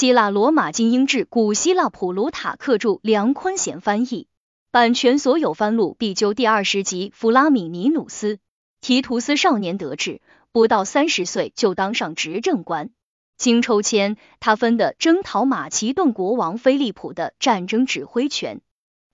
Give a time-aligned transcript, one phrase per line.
[0.00, 4.28] 希腊罗马精英志，古希腊普鲁塔克著，梁坤贤翻译，
[4.70, 5.52] 版权所有。
[5.52, 7.12] 翻录必究第二十集。
[7.14, 8.38] 弗拉米尼努斯，
[8.80, 12.88] 提图斯少年得志，不到三十岁就当上执政官。
[13.36, 18.62] 经抽签，他分的征讨马其顿国王菲利普的战争指挥权，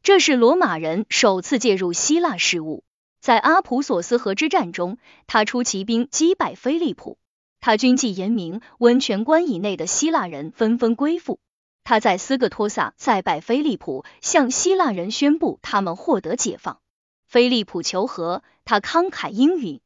[0.04, 2.84] 这是罗马人首次介入希腊事务。
[3.20, 7.18] 在阿普索斯河之战中，他出骑兵击败菲利普。
[7.60, 11.40] 他军纪严明，温泉关以内的希腊人纷纷归附。
[11.84, 16.80] 他在斯各托萨再拜菲利普，向希腊人宣布他们获得解放。
[17.26, 19.80] 菲利普求和，他慷慨应允。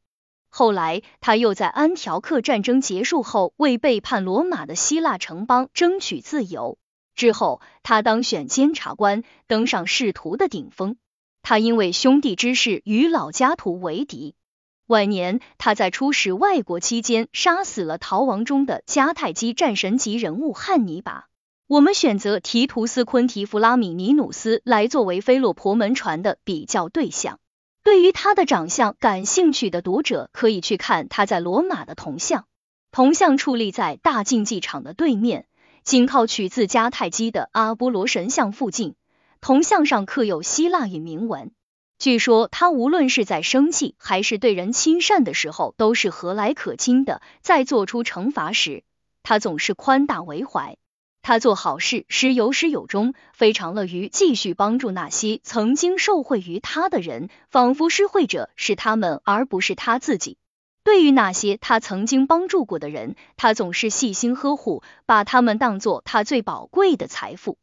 [0.49, 6.77] 后来，他又在安条克战争结束后，为背叛罗马的希腊城邦争取自由。
[7.15, 10.97] 之后，他当选监察官，登上仕途的顶峰。
[11.41, 14.35] 他因为兄弟之事与老家图为敌。
[14.87, 21.27] 晚年，他在出使外国期间，杀死了逃亡中的迦太基战神级人物汉尼拔。
[21.67, 27.39] 我们选择提图斯昆提弗拉米尼努斯来作为菲洛婆门传的比较对象。
[27.83, 32.45] 对于他的长相感兴趣的读者，可以去看他在罗马的铜像。
[32.91, 35.47] 铜像矗立在大竞技场的对面，
[35.85, 38.95] 紧靠取自迦太基的阿波罗神像附近。
[39.39, 41.53] 铜像上刻有希腊语铭文。
[42.01, 47.21] 据说他无论是在生气还是对人亲善的时候，都是和蔼可亲的。
[47.41, 48.81] 在做出惩罚时，
[49.21, 50.77] 他总是宽大为怀。
[51.21, 60.39] 他做好事时有始有终，非常乐于继续帮助那些曾经受惠于他的人，仿佛施惠者是他们而不是他自己。
[60.83, 67.59] 对于那些他曾经帮助过的人，他总是细心呵护，把他们当做他最宝贵的财富。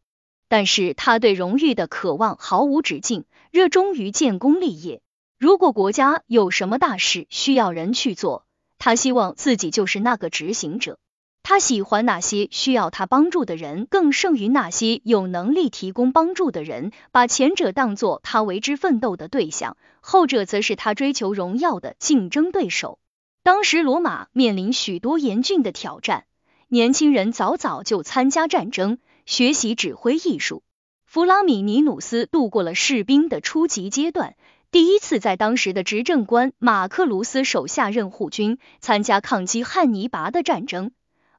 [0.49, 5.03] 但是他对荣誉的渴望毫无止境，热衷于建功立业。
[5.39, 8.45] 如果国家有什么大事需要人去做，
[8.79, 10.99] 他希望自己就是那个执行者。
[11.43, 16.93] 他喜欢那些需要他帮助的人，更胜于那些有能力提供帮助的人。
[17.11, 22.99] 把前者当作他为之奋斗的对象，后者则是他追求荣耀的竞争对手。
[23.43, 26.25] 当时罗马面临许多严峻的挑战，
[26.69, 28.99] 年轻人早早就参加战争。
[29.29, 30.63] 学习指挥艺术，
[31.05, 34.37] 弗拉米尼努斯度过了士兵的初级阶段，
[34.71, 40.93] 第一次在当时的执政官马克卢斯手下任护军，参加抗击汉尼拔的战争。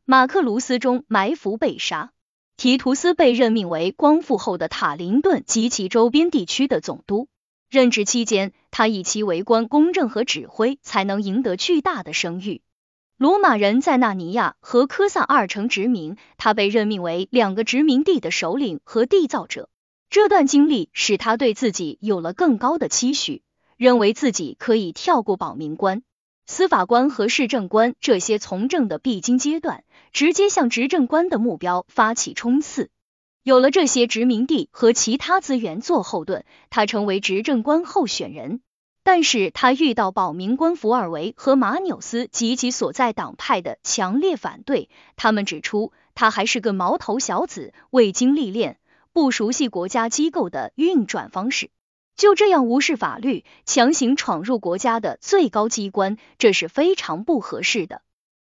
[0.05, 2.11] 马克卢斯中埋伏被杀，
[2.57, 7.27] 提图斯被任命为光复后的塔林顿及其周边地区的总督。
[7.71, 12.61] 任职期间，他以其为官公正和指挥，才能赢得巨大的声誉。
[13.19, 19.67] 罗马人在纳尼亚和科萨二城殖民，他被任命为两个殖民地的首领和缔造者。
[20.09, 23.41] 这段经历使他对自己有了更高的期许，
[23.75, 26.01] 认为自己可以跳过保民官、
[26.47, 32.89] 司法官和市政官这些从政的必经阶段，直接向执政官的目标发起冲刺。
[33.43, 38.61] 有了这些殖民地和其他资源做后盾，他成为执政官候选人。
[39.11, 48.77] 但是他遇到保民官福尔维和马纽斯及其所在党派的强烈反对，他们指出他还是个毛头小子，未经历练，
[49.11, 51.71] 不熟悉国家机构的运转方式，
[52.15, 58.03] 就这样无视法律，强行闯入国家的最高机关，这是非常不合适的。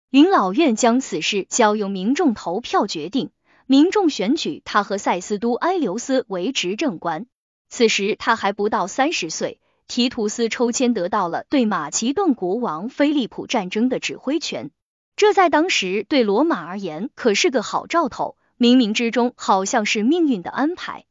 [0.09, 3.29] 元老院将此事交由民众投票决定，
[3.67, 7.27] 民众选举他和塞斯都埃留斯为执政官，
[7.69, 9.59] 此时他还不到三十岁。
[9.87, 14.71] 提图斯抽签得到了对马其顿国王菲利普战争的指挥权，
[15.15, 21.05] 这在当时对罗马而言可是个好兆头，冥冥之中好像是命运的安排，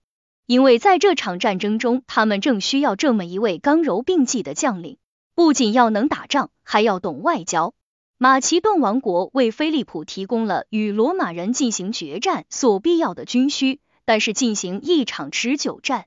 [0.47, 4.99] 因为在这场战争中，他们正需要这么一位刚柔并济的将领，
[5.35, 7.75] 不仅要能打仗，还要懂外交。
[8.19, 16.06] 马其顿王国为菲利普提供了与罗马人进行决战所必要的军需，但是进行一场持久战。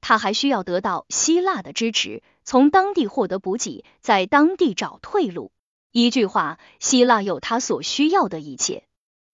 [0.00, 5.52] 他还需要得到希腊的支持，从当地获得补给，在当地找退路。
[5.92, 8.84] 一句话，希腊有他所需要的一切。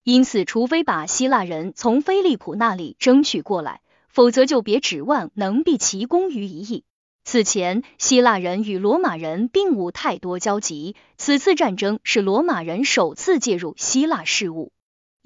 [0.02, 6.84] 因此，除非把希腊人从菲利普那里争取过来，否则就别指望能毕其功于一役。
[7.24, 14.72] 此前，希腊人与罗马人并无太多交集，此次战争是罗马人首次介入希腊事务。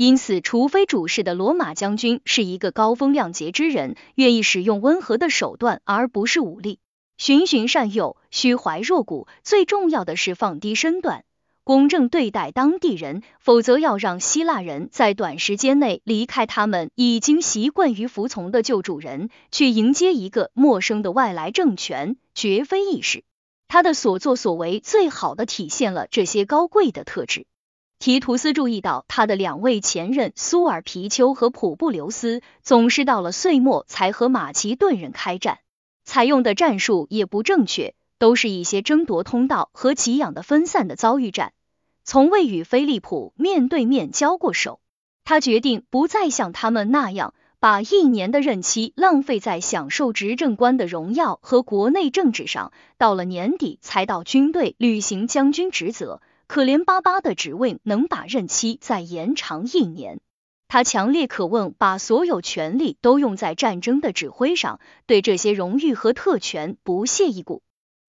[0.00, 6.78] 因此，除非主事的罗马将军是一个高风亮节之人，愿意使用温和的手段而不是武力，
[7.18, 11.24] 循循善诱，虚怀若谷，最重要的是放低身段，
[11.64, 23.22] 公正对待当地人，否则要让希腊人在短时间内离开他们已经习惯于服从的旧主人，去迎接一个陌生的外来政权，绝非易事。
[23.68, 27.44] 他的所作所为最好的体现了这些高贵的特质。
[28.00, 35.58] 提图斯注意到他的两位前任苏尔皮丘和普布留斯总是到了岁末才和马其顿人开战，
[36.02, 41.52] 采用的战术也不正确，都是一些争夺通道和给养的分散的遭遇战，
[42.02, 44.80] 从未与菲利普面对面交过手。
[45.22, 47.34] 他决定不再像他们那样。
[47.62, 60.18] 把一年的任期浪费在享受执政官的荣耀和国内政治上，到了年底才到军队履行将军职责，可怜巴巴的只为能把任期再延长一年。
[60.66, 67.62] 他强烈渴望把所有权力都用在战争的指挥上，对这些荣誉和特权不屑一顾。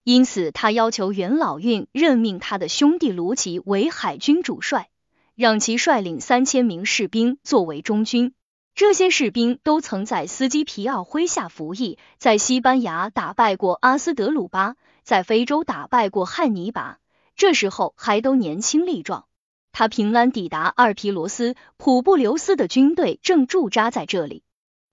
[0.04, 4.90] 因此，他要求元老院任命他的兄弟卢奇为海军主帅，
[5.36, 8.34] 让其率领三千名士兵作为中军。
[8.74, 16.98] 这些士兵都曾在斯基皮奥麾下服役，在西班牙打败过阿斯德鲁巴，在非洲打败过汉尼拔，
[17.42, 19.26] 这时候还都年轻力壮。
[19.72, 24.44] 他平安抵达阿尔皮罗斯，普布留斯的军队正驻扎在这里。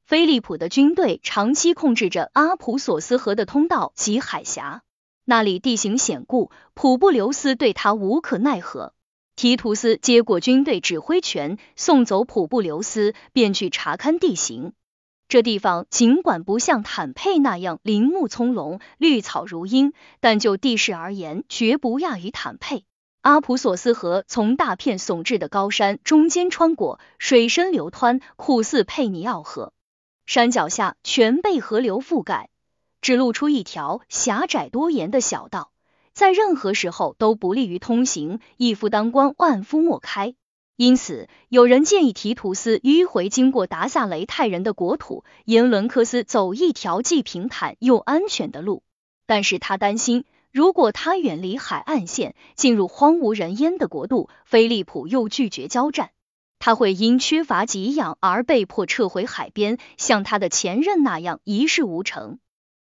[0.06, 4.83] 菲利普的军队长期控制着阿普索斯河的通道及海峡，
[5.27, 8.95] 那里地形险固，普布留斯对他无可奈何。
[9.37, 14.73] 提图斯接过军队指挥权，送走普布留斯，便去查勘地形。
[15.29, 22.87] 这地方尽管不像坦佩那样林木葱茏、绿草如茵，但就地势而言，绝不亚于坦佩。
[23.21, 29.75] 阿普索斯河从大片耸峙的高山中间穿过，水深流湍，酷似佩尼奥河。
[30.25, 32.49] 山脚下全被河流覆盖，
[33.03, 35.73] 只露出一条狭窄多岩的小道。
[36.15, 40.35] 在任何时候都不利于通行，一夫当关，万夫莫开。
[40.79, 48.85] 因此，有人建议提图斯迂回经过达萨雷泰人的国土，沿伦克斯走一条既平坦又安全的路。
[49.27, 56.11] 但是他担心，如果他远离海岸线，进入荒无人烟的国度，菲利普又拒绝交战，
[56.61, 62.39] 他会因缺乏给养而被迫撤回海边，像他的前任那样一事无成。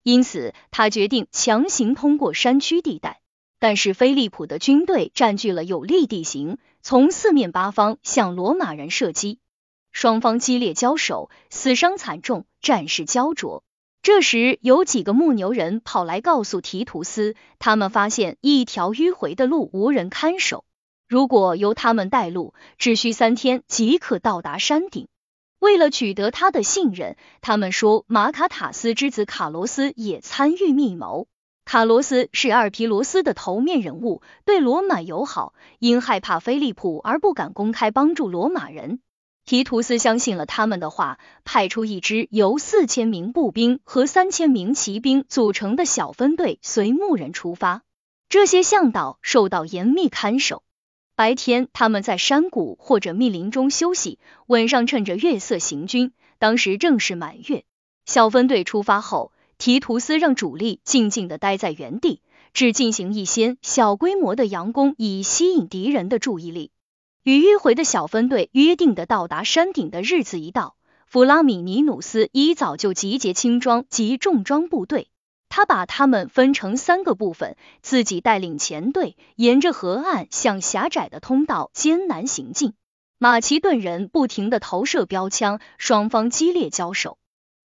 [0.01, 3.19] 因此，他决定强行通过山区地带。
[3.59, 9.39] 但是菲利普的军队占据了有利地形，从四面八方向罗马人射击，
[9.91, 13.63] 双方激烈交手，死伤惨重，战事焦灼。
[14.01, 20.65] 这时，有几个牧牛人跑来告诉提图斯，他们发现一条迂回的路无人看守，
[21.07, 25.07] 如果由他们带路，只需三天即可到达山顶。
[25.59, 31.27] 为了取得他的信任，他们说马卡塔斯之子卡罗斯也参与密谋。
[31.63, 38.99] 卡罗斯是阿尔皮罗斯的头面人物，对罗马友好，因害怕菲利普而不敢公开帮助罗马人。
[39.45, 47.83] 提图斯相信了他们的话，派出一支由四千名步兵和三千名骑兵组成的小分队随牧人出发。
[48.27, 50.63] 这些向导受到严密看守，
[51.15, 56.11] 白天他们在山谷或者密林中休息，晚上趁着月色行军。
[56.37, 57.63] 当时正是满月。
[58.05, 59.31] 小分队出发后。
[59.61, 66.71] 提图斯让主力静静的待在原地，只进行一些小规模的佯攻，以吸引敌人的注意力。
[67.21, 70.75] 与迂回的小分队约定的到达山顶的日子一到，
[71.05, 75.09] 弗拉米尼努斯一早就集结轻装及重装部队，
[75.47, 82.73] 他把他们分成三个部分，自己带领前队沿着河岸向狭窄的通道艰难行进。
[83.19, 87.19] 马其顿人不停的投射标枪，双方激烈交手。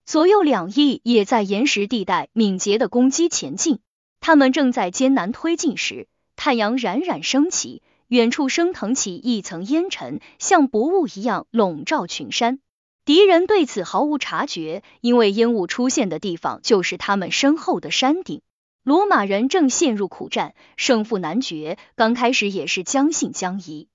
[0.07, 3.81] 左右两翼也在岩石地带敏捷的攻击前进。
[4.21, 12.61] 他们正在艰难推进时，太阳冉冉升起，远处升腾起一层烟尘，像薄雾一样笼罩群山。
[13.05, 18.43] 敌人对此毫无察觉，因为烟雾出现的地方就是他们身后的山顶。
[18.85, 21.79] 罗马人正陷入苦战，胜负难决。
[21.97, 23.89] 刚开始也是将信将疑，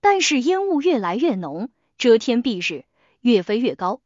[0.00, 2.84] 但是烟雾越来越浓，遮天蔽日，
[3.20, 4.00] 越飞越高。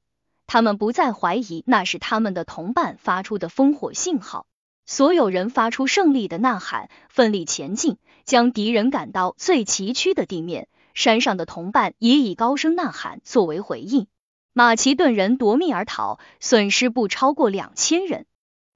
[0.47, 4.47] 他们不再怀疑那是他们的同伴发出的烽火信号，
[4.87, 10.69] 所有人发出胜利的呐喊，奋力前进，将敌人赶到最崎岖的地面。
[10.95, 14.07] 山上的同伴也以高声呐喊作为回应。
[14.53, 18.25] 马其顿人夺命而逃，损失不超过两千人。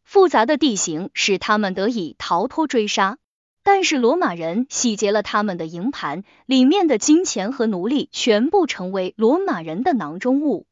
[0.05, 3.17] 复杂的地形使他们得以逃脱追杀，
[3.63, 10.67] 但是罗马人洗劫了他们的营盘，里面的金钱和奴隶全部成为罗马人的囊中物。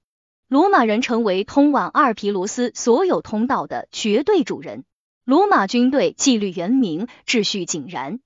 [0.48, 4.84] 罗马人成为通往阿尔皮罗斯所有通道的绝对主人。
[5.26, 8.18] 罗马军队纪律严明，秩序井然。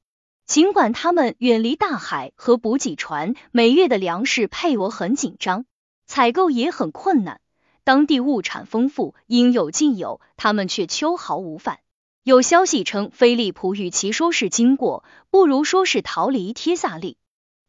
[0.46, 5.64] 尽管他们远离大海和补给船，每月的粮食配额很紧张，
[6.06, 7.40] 采购也很困难。
[7.82, 11.80] 当地物产丰富，应有尽有，他们却秋毫无犯。
[12.22, 17.16] 有消息称，菲利普与其说是经过，不如说是逃离帖萨利。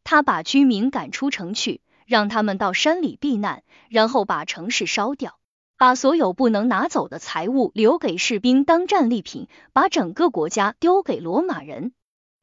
[0.04, 5.38] 他把居民赶出城去，让他们到山里避难，然后把城市烧掉，
[5.78, 11.92] 把所有不能拿走的财物留给士兵当战利品，把整个国家丢给罗马人。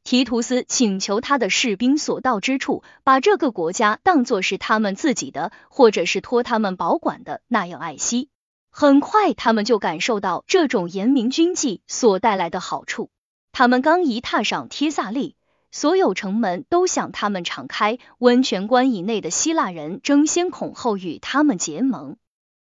[0.03, 8.29] 提图斯请求他的士兵所到之处，把这个国家当作是他们自己的，或者是托他们保管的那样爱惜。
[8.71, 13.11] 很快，他们就感受到这种严明军纪所带来的好处。
[13.51, 15.35] 他们刚一踏上帖萨利，
[15.71, 22.17] 所有城门都向他们敞开，温泉关以内的希腊人争先恐后与他们结盟。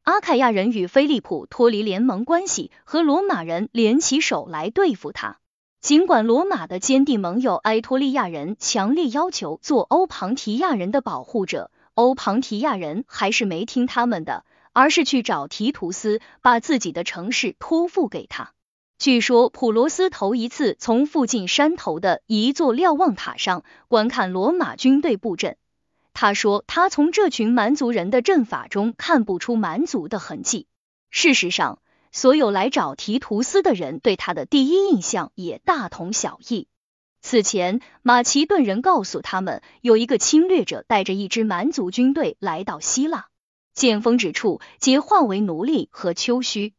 [0.04, 5.38] 阿凯亚人与菲利普脱离联盟关系，和罗马人联起手来对付他。
[5.82, 18.53] 尽管罗马的坚定盟友埃托利亚人强烈要求做欧庞提亚人的保护者，欧庞提亚人还是没听他们的，而是去找提图斯，把自己的城市托付给他。
[19.04, 25.56] 据说普罗斯头一次从附近山头的一座瞭望塔上观看罗马军队布阵，
[26.14, 30.68] 他说他从这群蛮族人的阵法中看不出蛮族的痕迹。
[31.11, 31.80] 事实上。
[32.12, 36.68] 所有来找提图斯的人对他的第一印象也大同小异。
[37.20, 43.26] 此前，马其顿人告诉他们，有一个侵略者带着一支蛮族军队来到希腊，
[43.75, 46.73] 见风指处皆化为奴隶和丘墟。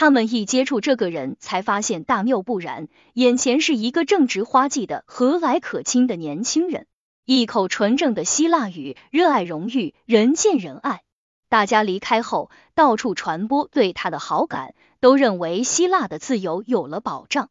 [0.00, 6.86] 他们一接触这个人，才发现大谬不然，眼前是一个正值花季的和蔼可亲的年轻人，
[7.26, 11.02] 一口纯正的希腊语，热爱荣誉，人见人爱。
[11.50, 17.50] 大家离开后，到处传播对他的好感，都认为希腊的自由有了保障。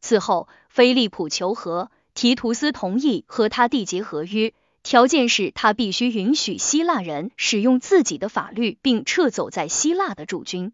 [0.00, 10.72] 此后，菲利普求和，提图斯同意和他缔结合约，条件是他必须允许希腊人使用自己的法律，并撤走在希腊的驻军。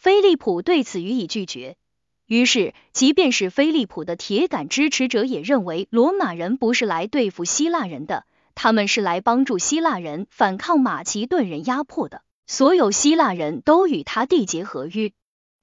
[0.00, 1.76] 菲利普对此予以拒绝。
[2.24, 8.24] 于是，即便是菲利普的铁杆支持者，也认为罗马人不是来对付希腊人的。
[8.54, 15.12] 他们是来帮助希腊人反抗马其顿人压迫的，所有希腊人都与他缔结合约。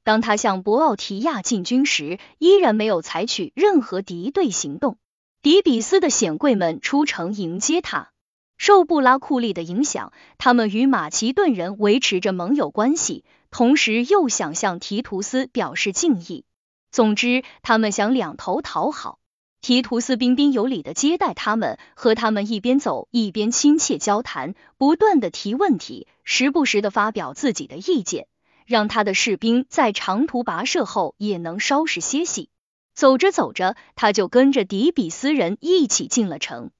[0.04, 5.00] 当他向博奥提亚进军时，依然没有采取任何敌对行动。
[5.42, 8.12] 迪比斯的显贵们出城迎接他，
[8.56, 16.46] 受布拉库利的影响，他们与马其顿人维持着盟友关系，同时又想向提图斯表示敬意。
[16.92, 19.20] 总之，他们想两头讨好。
[19.60, 28.28] 提图斯彬彬有礼的接待他们，和他们一边走一边亲切交谈，不断的提问题，时不时的发表自己的意见，
[28.66, 32.50] 让他的士兵在长途跋涉后也能稍事歇息。
[32.94, 36.72] 走着走着，他就跟着迪比斯人一起进了城。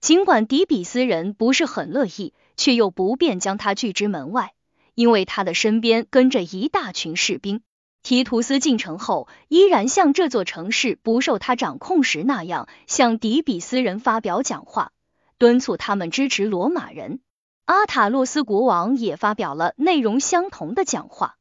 [0.00, 4.54] 尽管迪比斯人不是很乐意，却又不便将他拒之门外，
[4.94, 7.62] 因为他的身边跟着一大群士兵。
[8.02, 14.90] 提图斯进城后，依然像这座城市不受他掌控时那样，向迪比斯人发表讲话，
[15.38, 17.20] 敦促他们支持罗马人。
[17.64, 21.36] 阿塔洛斯国王也发表了内容相同的讲话。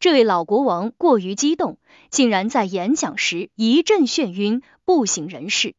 [0.00, 1.78] 这位老国王过于激动，
[2.10, 5.74] 竟然在演讲时一阵眩晕，不省人事。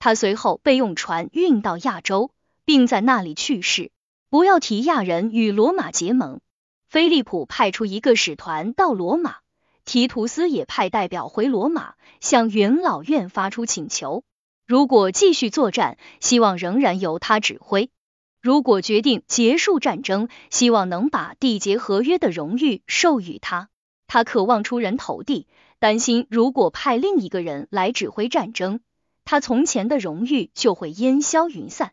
[0.00, 2.32] 他随后被用船运到亚洲，
[2.64, 3.92] 并在那里去世。
[4.30, 6.40] 不要提亚人与罗马结盟。
[6.96, 9.36] 菲利普派出一个使团到罗马。
[9.84, 14.24] 提图斯也派代表回罗马，向元老院发出请求：
[14.66, 17.90] 如果继续作战，希望仍然由他指挥；
[18.40, 23.68] 如果决定结束战争，希望能把缔结合约的荣誉授予他。
[24.06, 25.46] 他渴望出人头地，
[25.78, 28.80] 担心如果派另一个人来指挥战争，
[29.26, 31.92] 他从前的荣誉就会烟消云散。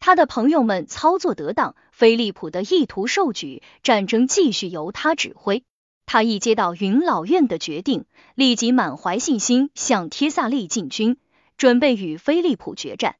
[0.00, 5.64] 他的朋友们操作得当，菲利普的意图受举，战争继续由他指挥。
[6.06, 11.18] 他一接到云老院的决定，立即满怀信心向帖萨利进军，
[11.58, 13.16] 准备与菲利普决战。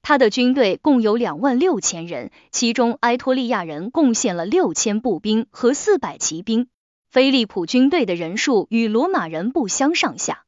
[0.00, 6.68] 他的军队共有两万六千人，其中埃托利亚人贡献了六千步兵和四百骑兵。
[7.10, 10.44] 菲利普军队的人数与罗马人不相上下，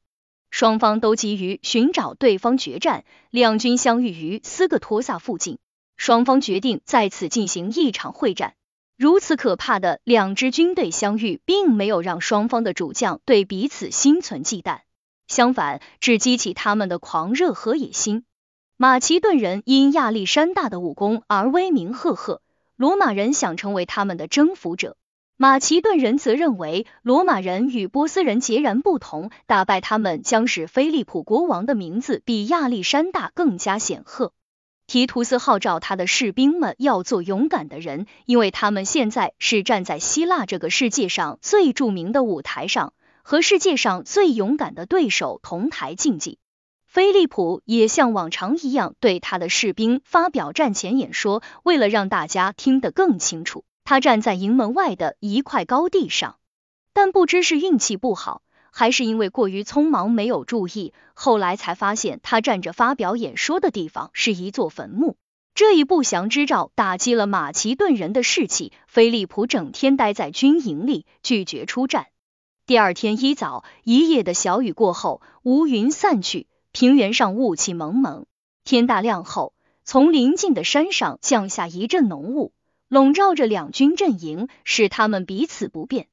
[0.51, 3.05] 双方都急于寻找对方决战。
[3.31, 5.59] 两军相遇于斯克托萨附近，
[6.01, 8.55] 双方决定在此进行一场会战。
[8.97, 14.79] 如此可怕的两支军队相遇，并没有让双方的主将对彼此心存忌惮，
[15.29, 18.25] 相反，只激起他们的狂热和野心。
[18.79, 22.41] 马其顿人因亚历山大的武功而威名赫赫，
[22.77, 24.97] 罗马人想成为他们的征服者。
[25.37, 34.33] 马其顿人则认为罗马人与波斯人截然不同，打败他们将使菲利普国王的名字比亚历山大更加显赫。
[34.91, 42.93] 提图斯号召他的士兵们要做勇敢的人，因为他们现在是站在希腊这个世界上最著名的舞台上，
[43.23, 46.41] 和世界上最勇敢的对手同台竞技。
[46.89, 51.41] 菲利普也像往常一样对他的士兵发表战前演说。
[51.63, 56.35] 为了让大家听得更清楚，他站在营门外的一块高地上。
[56.93, 65.17] 但不知是运气不好，还是因为过于匆忙没有注意，后来才发现他站着发表演说的地方是一座坟墓。
[65.55, 68.73] 这一不祥之兆打击了马其顿人的士气。
[68.87, 72.07] 菲利普整天待在军营里，拒绝出战。
[72.67, 76.47] 第二天一早，一夜的小雨过后，乌云散去。
[76.73, 78.27] 平原上雾气蒙蒙，
[78.63, 82.53] 天大亮后，从邻近的山上降下一阵浓雾，
[82.87, 86.07] 笼罩着两军阵营，使他们彼此不便。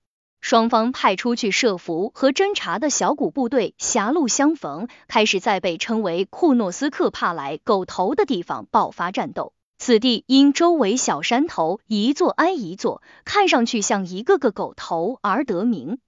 [0.50, 9.52] 双方派出去设伏和侦察的小股部队狭路相逢，开始在被称为库诺斯克帕莱狗头的地方爆发战斗。
[9.78, 16.00] 此地因周围小山头一座挨一座，看上去像一个个狗头而得名。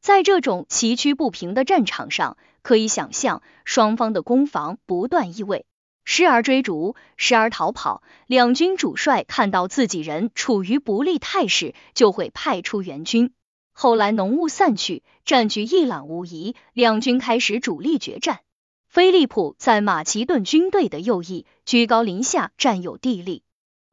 [0.00, 5.66] 在这种崎岖不平的战场上，可以想象双方的攻防不断移位，
[6.04, 8.02] 时而追逐，时而逃跑。
[8.26, 13.32] 两军主帅看到自己人处于不利态势，就会派出援军。
[13.76, 18.40] 后来浓雾散去，战局一览无遗，两军开始主力决战。
[18.86, 23.42] 菲利普在马其顿军队的右翼，居高临下，占有地利。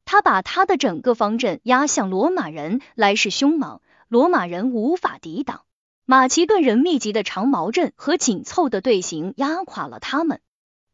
[0.04, 5.62] 他把他的整个方阵压向罗马人，来势凶猛，罗马人无法抵挡。
[6.04, 10.40] 马其顿人密集的长矛阵和紧凑的队形压垮了他们，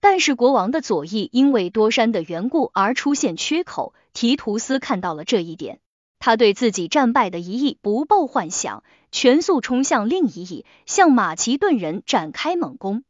[0.01, 3.93] 但是国王的左翼因为多山的缘故而出现缺口。
[4.15, 5.79] 提图斯看到了这一点，
[6.19, 8.83] 他对自己战败的一役不抱幻想，
[9.13, 13.05] 全速冲向另一翼，向马其顿人展开猛攻。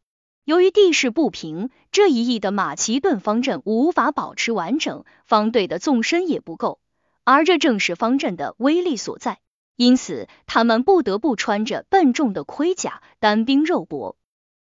[0.45, 6.79] 由于地势不平，这一翼的马其顿方阵无法保持完整，方队的纵深也不够，
[7.25, 9.41] 而这正是方阵的威力所在。
[9.77, 14.17] 因此，他们不得不穿着笨重的盔甲，单兵肉搏。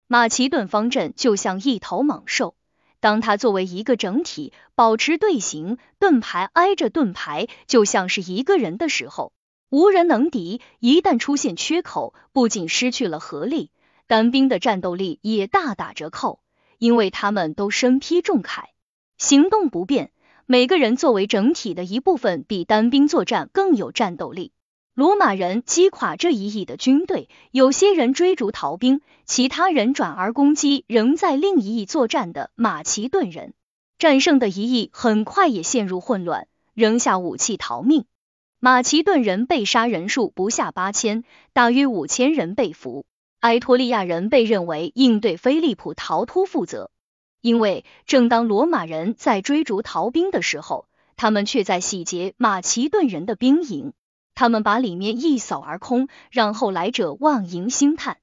[0.08, 2.56] 马其顿方阵就像一头猛兽，
[3.00, 9.34] 当它作为一个整体保持队形，盾牌挨着盾牌，就像是一个人的时候，
[9.70, 10.62] 无人能敌。
[10.80, 13.70] 一旦出现缺口，不仅失去了合力，
[14.08, 16.40] 单兵的战斗力也大打折扣，
[16.80, 18.64] 因为他们都身披重铠，
[19.18, 20.12] 行动不便。
[20.46, 24.54] 每个人作为整体的一部分，比单兵作战更有战斗力。
[24.98, 33.54] 罗马人击垮这一翼的军队，有些人追逐逃兵，其他人转而攻击仍在另一翼作战的马其顿人。
[34.00, 38.06] 战胜的一翼很快也陷入混乱，扔下武器逃命。
[38.60, 43.06] 马其顿人被杀人数不下八千，大约五千人被俘。
[43.40, 46.90] 埃托利亚人被认为应对菲利普逃脱负责，
[47.40, 53.94] 因为正当罗马人在追逐逃兵的时候，他们却在洗劫马其顿人的兵营。
[54.38, 58.18] 他们把里面一扫而空，让后来者望迎兴叹。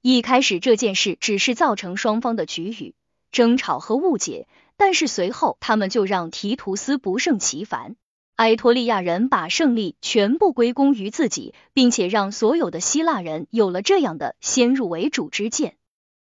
[0.00, 2.94] 一开始这件事只是造成双方的局语、
[3.32, 7.96] 争吵和误解，但是随后他们就让提图斯不胜其烦。
[8.36, 15.74] 埃托利亚人把胜利全部归功于自己，并且让所有的希腊人有了这样的先入为主之见。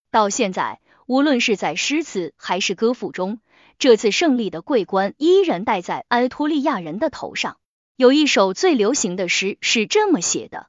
[0.09, 3.39] 到现在，无论是在诗词还是歌赋中，
[3.77, 7.57] 这次胜利的桂冠依然戴在埃托利亚人的头上。
[7.97, 10.67] 有一首最流行的诗是这么写的：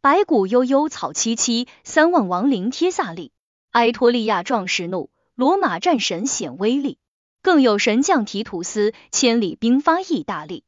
[0.00, 3.30] 白骨悠悠，草萋萋，三万亡灵贴萨利。
[3.72, 6.96] 埃托利亚壮士怒，罗马战神显威力。
[7.42, 10.64] 更有神将提图斯，千里兵发意大利。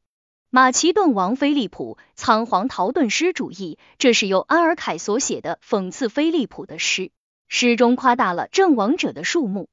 [0.51, 7.09] 马其顿王菲利普仓皇逃遁失主义，这是由阿尔凯所写的讽刺菲利普的诗，
[7.47, 9.69] 诗中夸大了阵亡者的数目。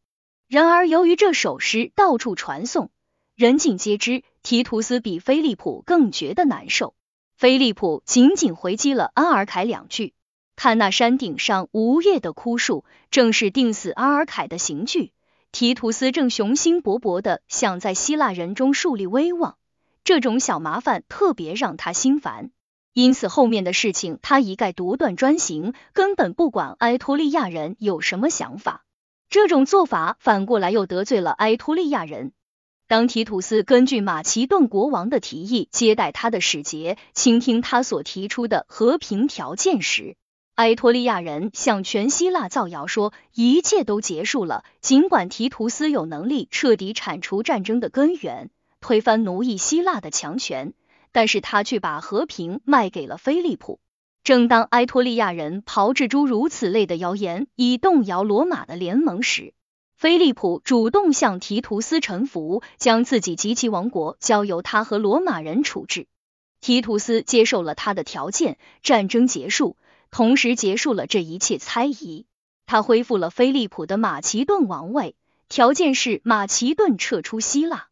[0.48, 2.90] 然而由于这首诗到处传颂。
[3.34, 6.94] 人尽皆知，提图斯比菲利普更觉得难受。
[7.34, 10.14] 菲利普仅仅回击了阿尔凯两句
[10.56, 15.12] ：“看那山顶上无叶的枯树，正是定死阿尔凯的刑具。”
[15.52, 19.58] 提图斯正雄心勃勃的想在希腊人中树立威望，
[20.02, 22.50] 这种小麻烦特别让他心烦，
[22.94, 28.84] 因此后面的事情他一概独断专行，根本不管埃托利亚人有什么想法。
[29.28, 32.32] 这种做法反过来又得罪了埃托利亚人。
[32.92, 40.14] 当提图斯根据马其顿国王的提议接待他的使节，倾听他所提出的和平条件时，
[40.56, 44.62] 埃托利亚人向全希腊造谣说一切都结束了。
[44.82, 48.50] 尽管提图斯有能力彻底铲除战争的根源，
[48.82, 50.74] 推翻奴役希腊的强权，
[51.12, 53.80] 但是他却把和平卖给了菲利普。
[54.22, 59.54] 正当埃托利亚人炮制诸如此类的谣言，以动摇罗马的联盟时，
[60.02, 66.08] 菲利普主动向提图斯臣服，将自己及其王国交由他和罗马人处置。
[66.60, 69.76] 提图斯接受了他的条件，战争结束，
[70.10, 72.26] 同时结束了这一切猜疑。
[72.66, 75.14] 他恢复了菲利普的马其顿王位，
[75.48, 77.86] 条件是马其顿撤出希腊，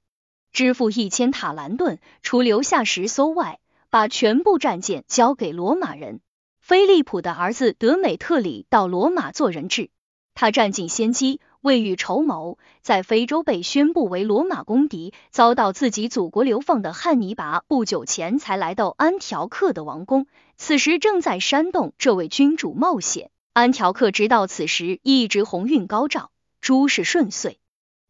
[0.52, 6.20] 支付一千塔兰顿，除留下十艘外，把全部战舰交给罗马人。
[6.58, 9.90] 菲利普的儿子德美特里到罗马做人质，
[10.34, 11.40] 他占尽先机。
[11.62, 23.30] 未雨绸缪，在非洲被宣布为罗马公敌，遭到自己祖国流放的汉尼拔，不久前才来到安条克的王宫，此时正在煽动这位君主冒险。
[23.52, 26.30] 安条克直到此时一直鸿运高照，
[26.62, 27.58] 诸事顺遂。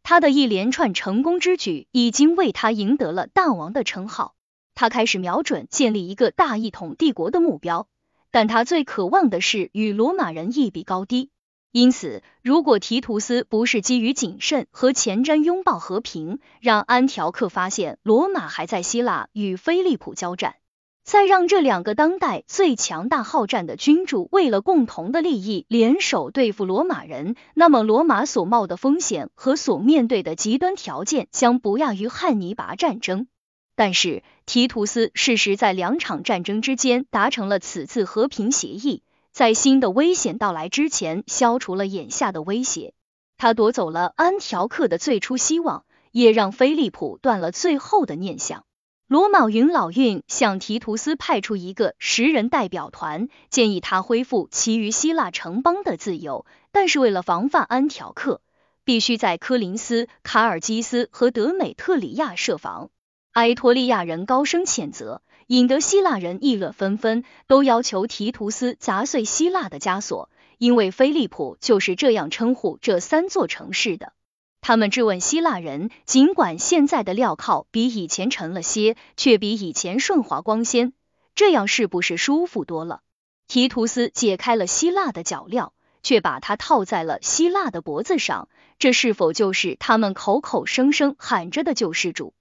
[0.04, 4.36] 他的一连串成功之举，已经为他赢得了大王的称号。
[4.76, 7.88] 他开始瞄准建立一个大一统帝国的目标，
[8.30, 11.30] 但他最渴望的是与罗马人一比高低。
[11.72, 20.56] 因此，如果提图斯不是基于谨慎和前瞻拥抱和平，让安条克发现罗马还在希腊与菲利普交战，
[21.04, 33.28] 再让这两个当代最强大好战的君主为了共同的利益联手对付罗马人，那么罗马所冒的风险和所面对的极端条件将不亚于汉尼拔战争。
[33.76, 39.04] 但是，提图斯事实在两场战争之间达成了此次和平协议。
[39.32, 42.94] 在新的危险到来之前，消除了眼下的威胁。
[43.36, 48.64] 他夺走了安条克的最初希望，也让菲利普断了最后的念想。
[49.06, 58.40] 罗马云老运向提图斯派出一个十人代表团，建议他恢复其余希腊城邦的自由，但是为了防范安条克，
[58.84, 62.90] 必须在科林斯、卡尔基斯和德美特里亚设防。
[63.32, 65.22] 埃托利亚人高声谴责。
[65.50, 74.12] 引得希腊人议论纷纷，都要求提图斯砸碎希腊的枷锁，因为菲利普就是这样称呼这三座城市的。
[74.60, 80.92] 他们质问希腊人，尽管现在的镣铐比以前沉了些，却比以前顺滑光鲜，
[81.34, 83.00] 这样是不是舒服多了？
[83.48, 85.72] 提图斯解开了希腊的脚镣，
[86.04, 92.34] 却把它套在了希腊的脖子上，这是否就是他们口口声声喊着的救世主？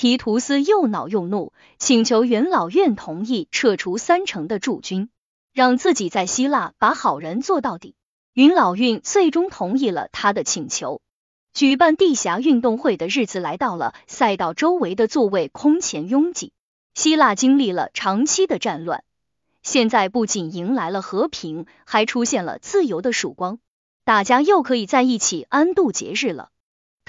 [0.00, 5.10] 提图斯又恼又怒，请求元老院同意撤除三成的驻军，
[5.52, 7.94] 让自己在希腊把好人做到底。
[8.32, 11.02] 元老院最终同意了他的请求。
[11.52, 16.54] 举办地峡运动会的日子来到了，赛道周围的座位空前拥挤。
[16.94, 19.04] 希腊经历了长期的战乱，
[19.62, 23.58] 现在不仅迎来了和平，还出现了自由的曙光，
[24.06, 26.48] 大家又可以在一起安度节日了。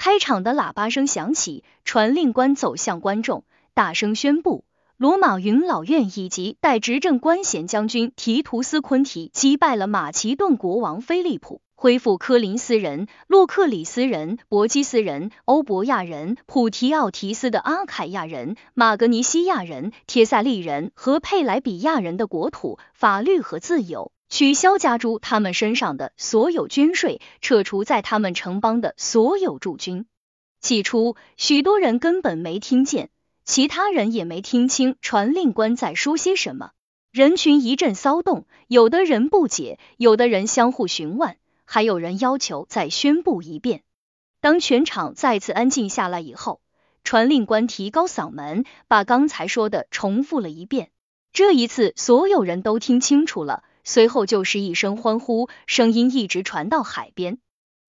[0.04, 4.64] 开场的喇叭声响起，传令官走向观众，大声宣布：
[4.96, 24.10] 罗马元老院以及代执政官衔将军提图斯昆提击败了马其顿国王菲利普，恢复科林斯人、洛克里斯人、博基斯人、欧伯亚人、普提奥提斯的阿凯亚人、马格尼西亚人、帖萨利人和佩莱比亚人的国土、法律和自由。
[24.32, 30.06] 取消加诸他们身上的所有军税，撤除在他们城邦的所有驻军。
[30.58, 33.10] 起初，许多人根本没听见，
[33.44, 36.70] 其他人也没听清传令官在说些什么。
[37.10, 43.82] 人群一阵骚动，有的人不解，有的人相互询问，还有人要求再宣布一遍。
[44.40, 46.62] 当全场再次安静下来以后，
[47.04, 50.90] 传令官提高嗓门，把刚才说的重复了一遍。
[51.34, 53.62] 这一次，所有人都听清楚了。
[53.84, 57.38] 随后就是一声欢呼，声音一直传到海边，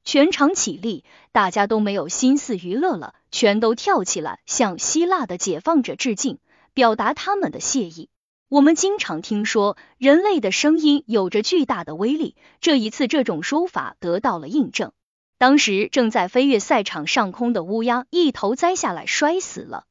[0.04, 6.40] 全场起立，大家都没有心思娱乐了，全都跳起来向希腊的解放者致敬，
[6.74, 8.10] 表达他们的谢意。
[8.50, 14.92] 我们经常听说人类的声音有着巨大的威力，这一次这种说法得到了印证。
[15.40, 19.86] 当时正在飞越赛场上空的乌鸦一头栽下来摔死了，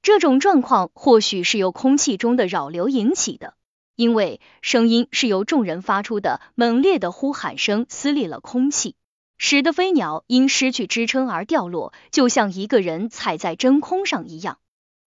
[0.00, 3.54] 这种状况或许是由空气中的扰流引起的。
[3.96, 8.96] 因为声音是由众人发出的，猛烈的呼喊声撕裂了空气，
[9.38, 14.58] 使得飞鸟因失去支撑而掉落，就像一个人踩在真空上一样。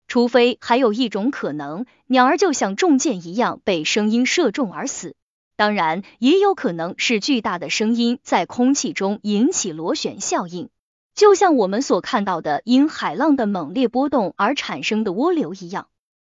[0.06, 5.14] 除非还有一种可能，鸟儿就像中箭一样被声音射中而死。
[5.54, 10.70] 当然，也有可能是巨大的声音在空气中引起螺旋效应，
[11.14, 15.88] 就像我们所看到的因海浪的猛烈波动而产生的涡流一样。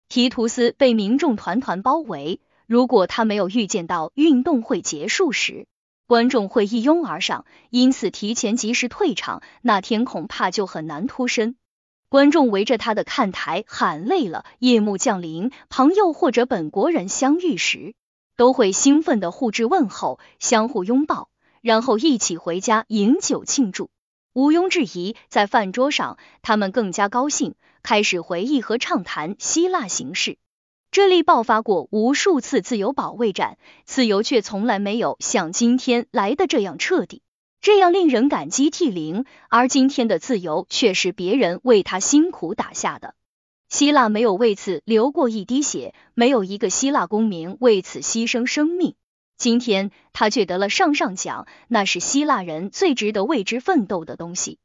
[0.08, 5.66] 提图斯被民众团团包围，如果他没有预见到运动会结束时，
[6.06, 11.56] 观众会一拥而上，因此提前及时退场，那天恐怕就很难脱身。
[12.10, 17.94] 观众围着他的看台喊累了，夜幕降临，朋友或者本国人相遇时，
[18.36, 21.28] 都会兴奋的互致问候，相互拥抱，
[21.60, 23.90] 然后一起回家饮酒庆祝。
[24.34, 30.38] 毋庸置疑，在饭桌上，他们更加高兴，开始回忆和畅谈希腊形势。
[30.90, 37.22] 这里爆发过无数次自由保卫战，自由却从来没有像今天来的这样彻底，
[37.60, 39.24] 这样令人感激涕零。
[39.48, 43.14] 而今天的自由却是别人为他辛苦打下的。
[43.68, 48.96] 希腊没有为此流过一滴血，没有一个希腊公民为此牺牲生命。
[49.44, 54.58] 今天他却得了上上奖，那是希腊人最值得为之奋斗的东西。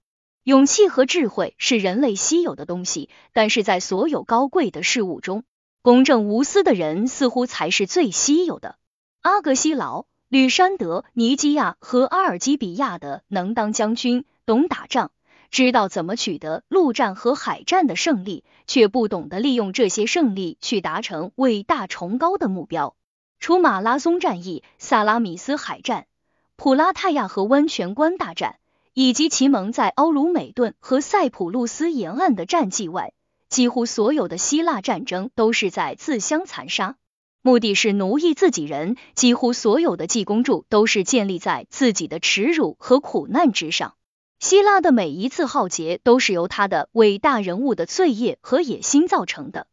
[0.46, 5.44] 勇气和智慧是人类稀有的东西，但是在所有高贵的事物中，
[5.82, 8.78] 公正无私的人似乎才是最稀有的。
[9.20, 15.12] 阿格西劳、吕山德、尼基亚和阿尔基比亚的能当将军，懂打仗，
[15.52, 22.96] 知道怎么取得陆战和海战的胜利，却不懂得利用这些胜利去达成伟大崇高的目标。
[23.40, 26.08] 除马拉松战役、萨拉米斯海战、
[26.56, 28.58] 普拉泰亚和温泉关大战，
[28.94, 33.14] 以及其蒙在奥鲁美顿和塞浦路斯沿岸的战绩外，
[33.48, 36.98] 几乎所有的希腊战争都是在自相残杀，
[37.42, 38.98] 目的是奴役自己人。
[39.16, 43.96] 几乎所有的济公柱都是建立在自己的耻辱和苦难之上。
[44.40, 49.66] 希腊的每一次浩劫都是由他的伟大人物的罪业和野心造成的。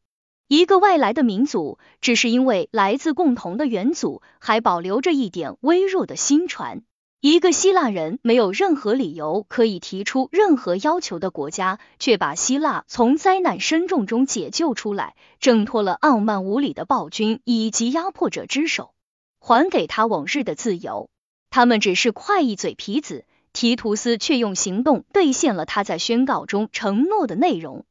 [0.49, 6.83] 一个外来的民族，只是因为来自共同的元祖，还保留着一点微弱的新传。
[7.21, 18.95] 一个希腊人没有任何理由可以提出任何要求的国家，却把希腊从灾难深重中解救出来，挣脱了傲慢无礼的暴君以及压迫者之手，
[19.41, 21.11] 还给他往日的自由。
[21.51, 27.85] 他们只是快意嘴皮子，提图斯却用行动兑现了他在宣告中承诺的内容。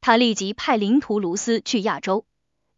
[0.00, 2.24] 他立即派林图卢斯去亚洲，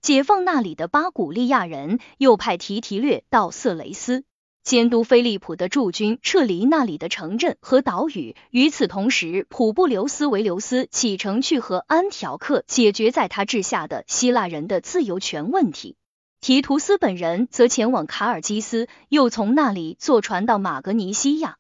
[0.01, 4.25] 解放那里的巴古利亚人，又派提提略到色雷斯。
[4.63, 8.37] 监督菲利普的驻军撤离那里的城镇和岛屿。
[8.51, 15.97] 与此同时，普布留斯维留斯启程去和安条克解决在他治下的希腊人的自由权问题。
[16.41, 21.59] 提图斯本人则前往卡尔基斯，又从那里坐船到马格尼西亚，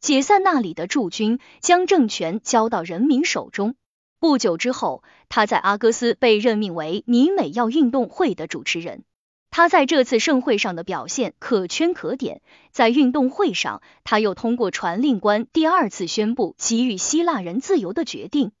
[0.00, 3.76] 解散那里的驻军，将政权交到人民手中。
[4.18, 9.04] 不久之后，他在阿戈斯被任命为尼美要运动会的主持人。
[9.50, 12.42] 他在这次盛会上的表现可圈可点。
[12.72, 18.52] 在运动会上，他又通过传令官第二次宣布给予希腊人自由的决定。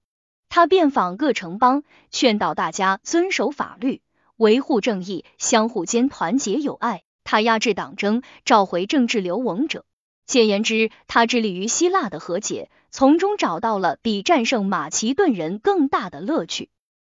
[0.48, 4.00] 他遍访各城邦，劝导大家遵守法律，
[4.36, 7.02] 维护正义，相互间团结友爱。
[7.24, 9.84] 他压制党争，召回政治流亡者。
[10.26, 16.68] 简言之，他致力于希腊的和解，从中找到了比战胜马其顿人更大的乐趣。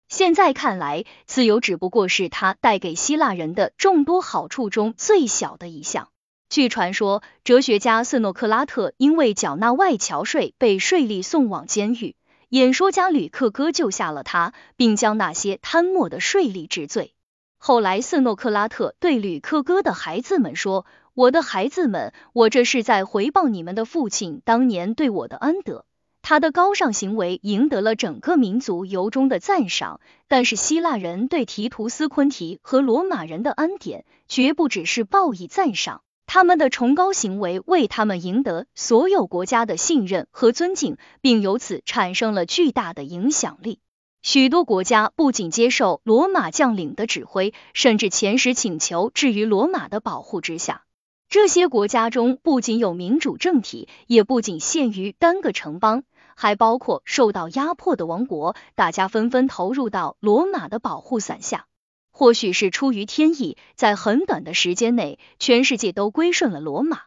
[0.08, 6.08] 现在看来，自由只不过是他带给希腊人的众多好处中最小的一项。
[6.48, 12.14] 据传说，哲学家色诺克拉特因为缴纳外侨税被税吏送往监狱，
[12.50, 17.14] 演说家吕克哥救下了他，并将那些贪墨的税吏治罪。
[17.56, 25.84] 后来，色诺克拉特对吕克哥的孩子们说：“我的孩子们，我这是在回报你们的父亲当年对我的恩德。”
[26.22, 43.80] 他的高尚行为赢得了整个民族由衷的赞赏，但是希腊人对提图斯昆提和罗马人的恩典绝不只是报以赞赏，他们的崇高行为为他们赢得所有国家的信任和尊敬，并由此产生了巨大的影响力。
[44.22, 50.84] 许多国家不仅接受罗马将领的指挥，甚至遣使请求置于罗马的保护之下。
[51.32, 56.04] 这些国家中不仅有民主政体，也不仅限于单个城邦。
[56.36, 61.64] 还包括受到压迫的王国，大家纷纷投入到罗马的保护伞下。
[62.10, 67.00] 或许是出于天意，在很短的时间内，全世界都归顺了罗马。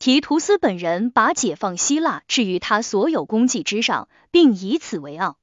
[0.00, 5.36] 提图斯本人把解放希腊置于他所有功绩之上，并以此为傲。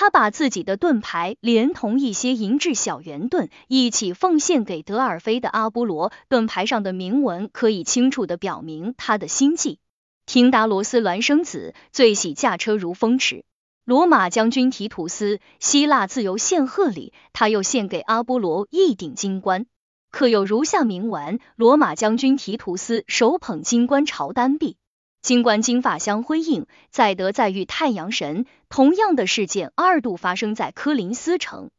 [0.00, 6.12] 他把自己的盾牌连同一些银质小圆盾一起奉献给德尔菲的阿波罗。
[6.28, 9.80] 盾牌上的铭文可以清楚的表明他的心迹。
[10.24, 13.44] 廷达罗斯孪生子，最喜驾车如风驰。
[13.84, 19.66] 罗马将军提图斯，希腊自由献贺礼，他又献给阿波罗一顶金冠，
[20.12, 24.76] 刻有如下铭文：罗马将军提图斯手捧金冠朝丹壁，
[25.20, 28.46] 金冠金发相辉映，在德在遇太阳神。
[28.68, 31.70] 同样的事件二度发生在科林斯城。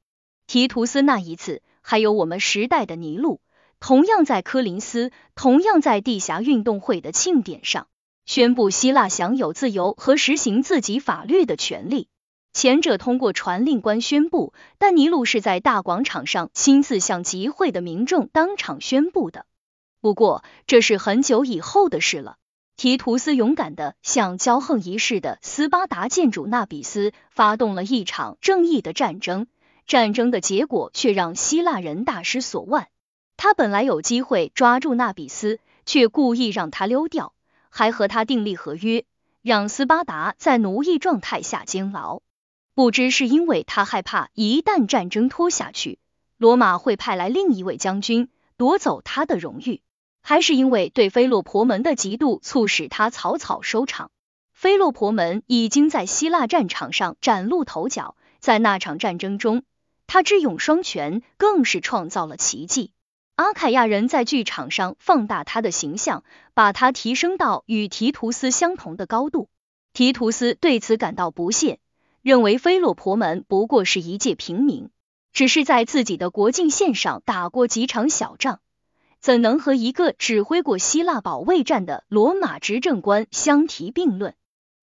[0.45, 3.39] 提图斯那一次，还有我们时代的尼禄，
[3.80, 7.88] 同样在科林斯，同样在地下运动会的庆典上。
[8.25, 12.08] 宣布希腊享有自由和实行自己法律的权利。
[12.54, 19.45] 前者通过传令官宣布，但尼禄是在大广场上亲自向集会的民众当场宣布的。
[20.02, 22.38] 不过这是很久以后的事了。
[22.79, 29.47] 提图斯勇敢的向骄横一世的斯巴达建主纳比斯发动了一场正义的战争，
[29.85, 32.87] 战争的结果却让希腊人大失所望。
[33.35, 37.33] 他本来有机会抓住纳比斯，却故意让他溜掉，
[37.69, 39.03] 还和他订立合约，
[39.41, 42.21] 让斯巴达在奴役状态下监牢。
[42.75, 45.99] 不知是因为他害怕一旦战争拖下去，
[46.37, 49.81] 罗马会派来另一位将军夺走他的荣誉，
[50.21, 54.12] 还是因为对菲洛婆门的嫉妒促使他草草收场。
[54.53, 59.63] 菲洛婆门已经在希腊战场上崭露头角，在那场战争中，
[60.05, 62.91] 他智勇双全，更是创造了奇迹。
[63.36, 69.49] 阿凯亚人在剧场上放大他的形象，把他提升到与提图斯相同的高度。
[69.93, 71.79] 提图斯对此感到不屑。
[72.21, 74.89] 认为菲洛婆门不过是一介平民，
[75.32, 78.60] 只是在自己的国境线上打过几场小仗，
[79.19, 84.34] 怎能和一个指挥过希腊保卫战的罗马执政官相提并论？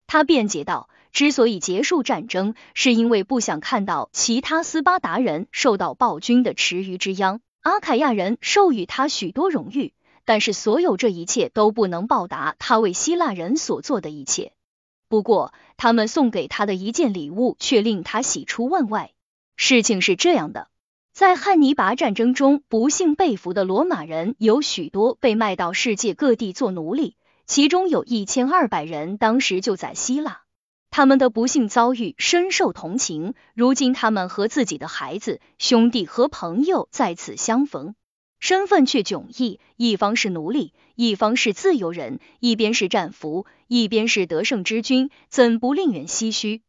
[0.06, 7.40] 他辩解道：“之所以结束战争，是因为不想看到其他斯巴达人受到暴君的池鱼之殃。
[7.62, 9.94] 阿凯亚人授予他许多荣誉，
[10.24, 14.52] 但是所有这一切都不能报答他为希腊人所做的一切。”
[15.08, 19.12] 不过，他们送给他的一件礼物却令他喜出望外。
[19.56, 20.68] 事情是这样的，
[21.16, 30.42] 在汉尼拔战争中，不幸被俘的罗马人有许多被卖到世界各地做奴隶，其中有一千二百人当时就在希腊。
[30.90, 37.94] 他们的不幸遭遇深受同情，如今他们和自己的孩子、兄弟和朋友在此相逢。
[38.38, 46.60] 身份却迥异，一方是奴隶，一方是自由人；一边是战俘，一边是得胜之君，怎不令人唏嘘？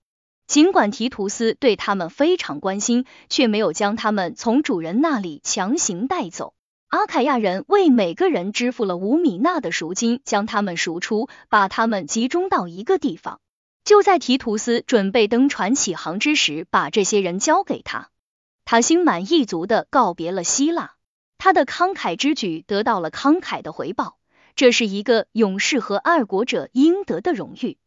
[0.48, 6.54] 尽管提图斯对他们非常关心，却没有将他们从主人那里强行带走。
[6.88, 13.42] 阿凯亚人为每个人支付了五米纳的赎金，将他们赎出，把他们集中到一个地方。
[13.84, 18.10] 就在提图斯准备登船起航之时，把这些人交给他，
[18.64, 20.94] 他心满意足的告别了希腊。
[21.38, 24.18] 他的慷慨之举得到了慷慨的回报，
[24.56, 27.78] 这是一个勇士和爱国者应得的荣誉，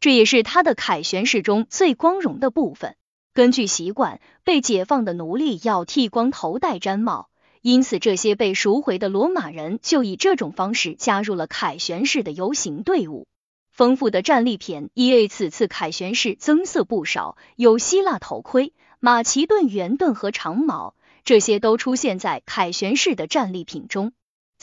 [0.00, 2.96] 这也是他的凯旋式中最光荣的部分。
[3.32, 7.28] 根据习惯，被解放的奴隶要剃光头戴毡帽，
[7.62, 13.26] 因此这些被赎回的罗马人就以这种方式加入了凯旋式的游行队伍。
[13.72, 20.94] 丰富的战利品也为此次凯旋式增色不少，有希腊头盔、马其顿圆盾和长矛。
[21.24, 24.12] 这些都出现在凯旋式的战利品中。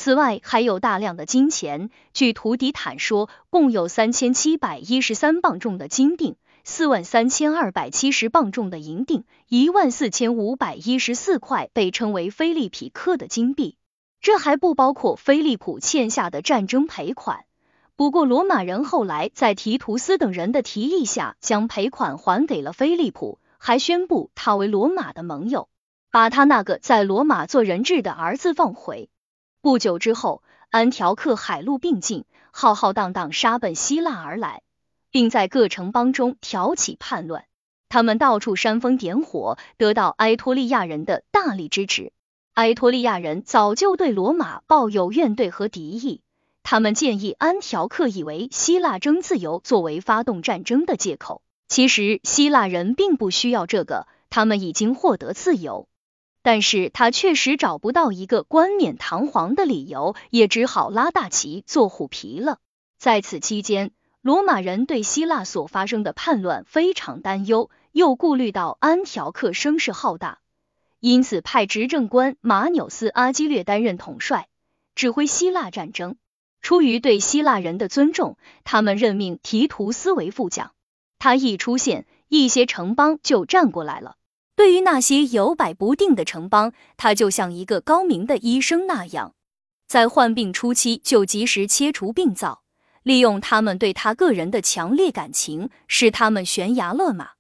[0.03, 1.91] 此外，还有大量的金钱。
[2.11, 13.77] 据图迪坦说，共有三千七百一十三磅重的金锭，四万三千二百七十磅重的银锭，一万四千五百一十四块被称为菲利匹克的金币。
[14.21, 17.45] 这还不包括菲利普欠下的战争赔款。
[17.95, 25.69] 不过，罗马人后来在提图斯等人的提议下，将赔款还给了菲利普，还宣布他为罗马的盟友。
[26.09, 29.11] 把他那个在罗马做人质的儿子放回。
[29.61, 34.63] 不久之后，安条克海陆并进，浩浩荡荡杀奔希腊而来，
[35.11, 37.45] 并在各城邦中挑起叛乱。
[37.87, 42.11] 他们到处煽风点火，得到埃托利亚人的大力支持。
[42.55, 46.21] 埃托利亚人早就对罗马抱有怨怼和敌意，
[46.63, 51.43] 他们建议安条克以为希腊争自由作为发动战争的借口。
[51.67, 55.87] 其实希腊人并不需要这个，他们已经获得自由。
[56.43, 62.57] 但是他确实找不到一个冠冕堂皇的理由，也只好拉大旗做虎皮了。
[62.97, 70.39] 在此期间，罗马人对希腊所发生的叛乱非常担忧，又顾虑到安条克声势浩大，
[70.99, 74.47] 因此派执政官马纽斯·阿基略担任统帅，
[74.95, 76.15] 指挥希腊战争。
[76.61, 80.71] 出于对希腊人的尊重，他们任命提图斯为副将。
[81.17, 84.15] 他一出现，一些城邦就站过来了。
[84.61, 89.33] 对于那些摇摆不定的城邦，他就像一个高明的医生那样，
[89.87, 92.61] 在患病初期就及时切除病灶，
[93.01, 97.31] 利用他们对他个人的强烈感情，使他们悬崖勒马。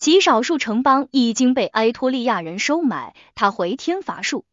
[0.00, 4.44] 极少数城邦已经被埃托利亚人收买，他回天乏术。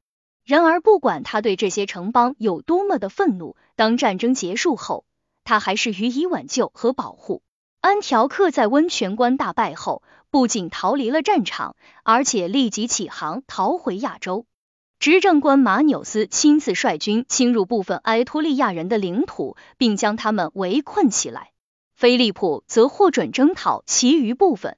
[0.45, 5.05] 然而，不管他对这些城邦有多么的愤怒，当战争结束后，
[5.43, 7.41] 他还是予以挽救和保护。
[7.79, 10.03] 安条克在温泉关大败后。
[10.31, 14.45] 不仅逃离了战场，而且立即起航逃回亚洲。
[14.97, 21.51] 执政官马纽斯亲自率军侵入部分埃托利亚人的领土，并将他们围困起来。
[21.93, 24.77] 菲利普则获准征讨其余部分。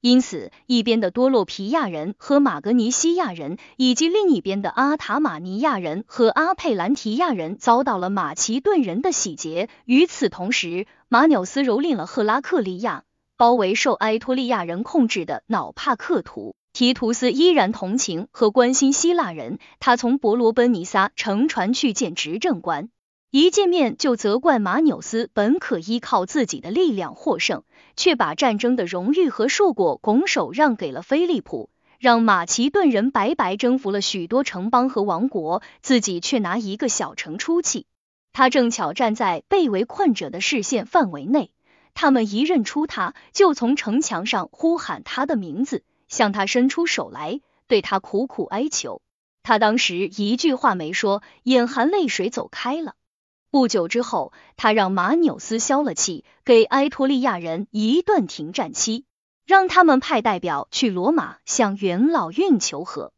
[0.00, 9.68] 因此，一边的多洛皮亚人和马格尼西亚人，以及另一边的阿塔马尼亚人和阿佩兰提亚人，遭到了马其顿人的洗劫。
[9.84, 13.04] 与此同时，马纽斯蹂躏了赫拉克利亚。
[13.42, 22.88] 包围受埃托利亚人控制的瑙帕克图，提图斯依然同情和关心希腊人，他从伯罗奔尼撒乘船去见执政官，
[23.32, 27.64] 一见面就责怪马纽斯本可依靠自己的力量获胜，
[27.96, 31.68] 却把战争的荣誉和硕果拱手让给了菲利普。
[31.98, 37.86] 让马其顿人白白征服了许多城邦和王国，自己却拿一个小城出气。
[38.32, 41.50] 他正巧站在被围困者的视线范围内，
[41.94, 49.02] 他们一认出他，就从城墙上呼喊他的名字，向他伸出手来，对他苦苦哀求。
[49.42, 52.94] 他当时一句话没说，眼含泪水走开了。
[53.50, 59.04] 不久之后，他让马纽斯消了气，给埃托利亚人一段停战期。
[59.44, 63.12] 让他们派代表去罗马向元老院求和。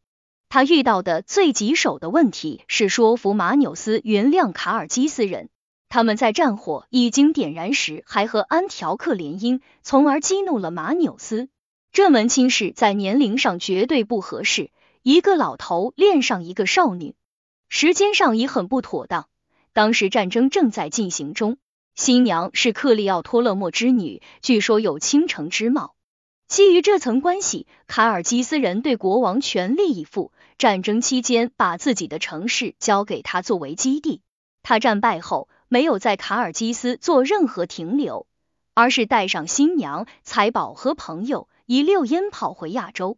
[0.49, 5.49] 他遇到的最棘手的问题是说服马纽斯原谅卡尔基斯人。
[5.89, 11.49] 他们在战火已经点燃时还和安条克联姻，从而激怒了马纽斯。
[11.91, 14.71] 这门亲事在年龄上绝对不合适，
[15.01, 17.15] 一个老头恋上一个少女，
[17.69, 19.27] 时间上也很不妥当。
[19.71, 21.57] 当时战争正在进行中，
[21.95, 25.95] 新娘是克利奥托勒莫之女，据说有倾城之貌。
[26.47, 30.31] 基于这层关系，卡尔基斯人对国王全力以赴。
[30.57, 34.21] 战争期间，把自己的城市交给他作为基地。
[34.61, 38.27] 他战败后，没有在卡尔基斯做任何停留，
[38.73, 43.17] 而是带上新娘、财宝和朋友，一溜烟跑回亚洲。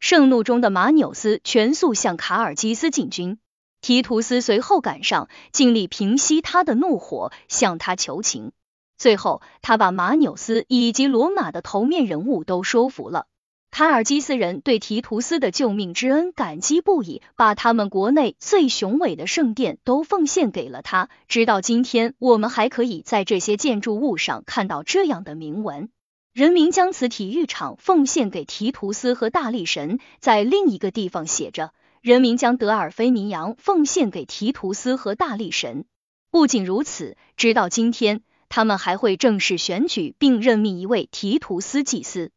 [0.00, 3.38] 盛怒中的马纽斯全速向卡尔基斯进军，
[3.80, 8.52] 提图斯随后赶上，尽力平息他的怒火，向他求情。
[8.98, 13.26] 最后，他把马纽斯以及罗马的头面人物都说服了。
[13.74, 21.08] 卡尔基斯人对提图斯的救命之恩感激不已，把他们国内最雄伟的圣殿都奉献给了他。
[21.26, 25.88] 直到今天，我们还可以在这些建筑物上看到这样的铭文：
[26.32, 29.98] 人民将此体育场奉献给提图斯和大力神。
[30.20, 35.84] 在另一个地方写着：人民将德尔菲尼扬奉献给提图斯和大力神。
[36.30, 38.22] 不仅如此，直到今天。
[38.50, 42.30] 他们还会正式选举并任命一位提图斯祭司，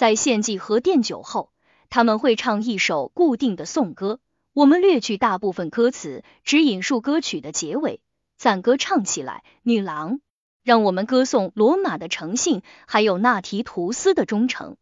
[0.00, 1.50] 在献祭和奠酒后，
[1.90, 4.18] 他们会唱一首固定的颂歌。
[4.54, 8.00] 我们略去大部分歌词，只引述歌曲的结尾。
[8.38, 10.20] 赞歌唱起来，女郎，
[10.64, 14.78] 让我们歌颂罗马的诚信，还有那提图斯的忠诚。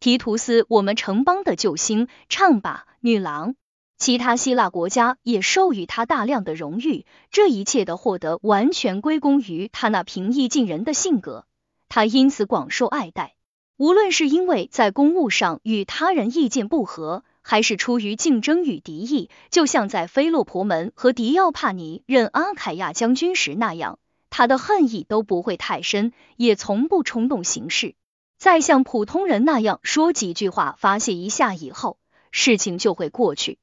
[0.00, 3.54] 提图斯，我们城邦的救星，唱吧，女郎。
[3.96, 11.46] 其他希腊国家也授予他大量的荣誉，这一切的获得完全归功于他那平易近人的性格，
[11.88, 13.36] 他因此广受爱戴。
[13.78, 24.00] 无论是因为在公务上与他人意见不合，还是出于竞争与敌意，就像在菲洛婆门和迪奥帕尼任阿凯亚将军时那样，
[24.30, 27.94] 他的恨意都不会太深，也从不冲动行事。
[28.36, 31.98] 再像普通人那样说几句话发泄一下以后，
[32.32, 33.58] 事情就会过去。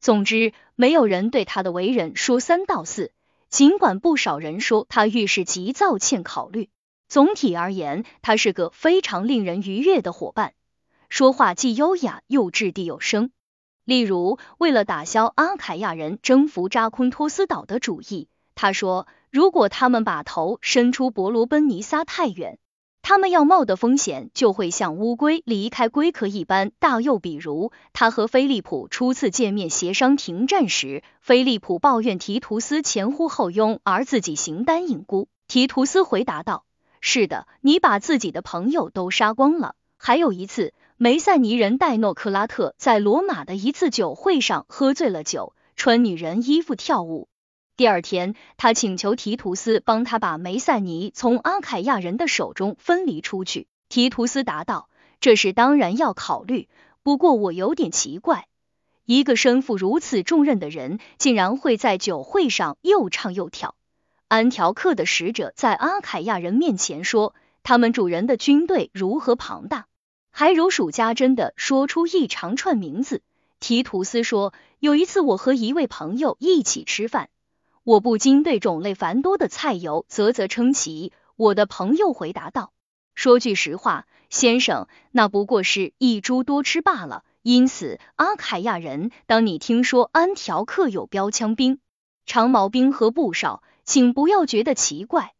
[0.00, 3.12] 总之，没有人对他的为人说三道四。
[3.50, 6.70] 尽管不少人说他遇事急躁、欠考虑，
[7.08, 10.52] 总体而言，他是个非常令人愉悦的伙伴，
[11.08, 13.30] 说话既优雅又掷地有声。
[13.84, 22.58] 例如，为了打消阿凯亚人征服扎昆托斯岛的主意，他说，如果他们把头伸出伯罗奔尼撒太远。
[23.00, 27.00] 他们要冒的风险就会像乌龟离开龟壳一般大。
[27.00, 35.28] 又比如，他和菲利普初次见面协商停战时，菲利普抱怨提图斯前呼后拥，而自己形单影孤。
[35.46, 36.66] 提图斯回答道
[37.00, 39.74] ：“是的，你把自己的朋友都杀光了。
[39.96, 47.28] 还有一次，梅塞尼人戴诺克拉特在罗马的一次酒会上喝醉了酒，穿女人衣服跳舞。”
[47.76, 53.68] 第二天，他请求提图斯帮他把梅塞尼从阿凯亚人的手中分离出去。
[53.88, 54.88] 提图斯答道
[55.20, 56.68] ：“这事当然要考虑，
[57.04, 58.48] 不过我有点奇怪，
[59.04, 63.76] 一个身负如此重任的人，竟然会在酒会上又唱又跳。”
[64.28, 69.86] 安条克的使者在阿凯亚人面前说，他们主人的军队如何庞大，
[70.30, 73.22] 还如数家珍的说出一长串名字。
[73.58, 77.30] 提图斯说：“有一次，我和一位朋友一起吃饭。”
[77.84, 81.10] 我不禁对种类繁多的菜肴啧啧称奇。
[81.36, 82.70] 我的朋友回答道
[83.16, 87.24] ：“说句实话，先生，那不过是一猪多吃罢了。
[87.40, 91.80] 因此，阿凯亚人，当你听说安条克有标枪兵、
[92.26, 95.32] 长矛兵和步哨，请不要觉得奇怪，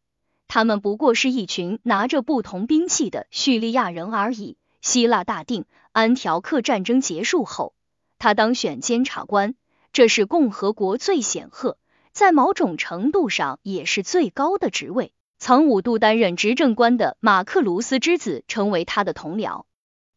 [0.47, 7.75] 他们不过是一群拿着不同兵器的叙利亚人而已。”希腊大定，安条克战争结束后，
[8.19, 9.55] 他当选监察官，
[9.93, 11.77] 这是共和国最显赫。
[12.13, 15.13] 在某种程度上也是最高的职位。
[15.39, 19.67] 曾五度担任执政官的马克卢斯之子成为他的同僚。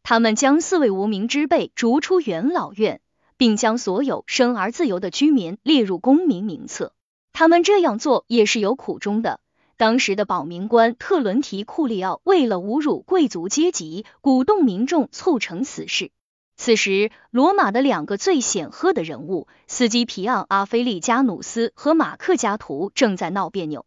[0.02, 3.02] 他们将四位无名之辈逐出元老院，
[3.36, 6.94] 并将所有生而自由的居民列入公民名册。
[7.32, 9.40] 他们这样做也是有苦衷的。
[9.76, 16.12] 当时的保民官特伦提库利奥为了侮辱贵族阶级，鼓动民众促成此事。
[16.56, 23.86] 此时，罗马的两个最显赫的人物斯基皮昂·阿菲利加努斯和马克加图正在闹别扭。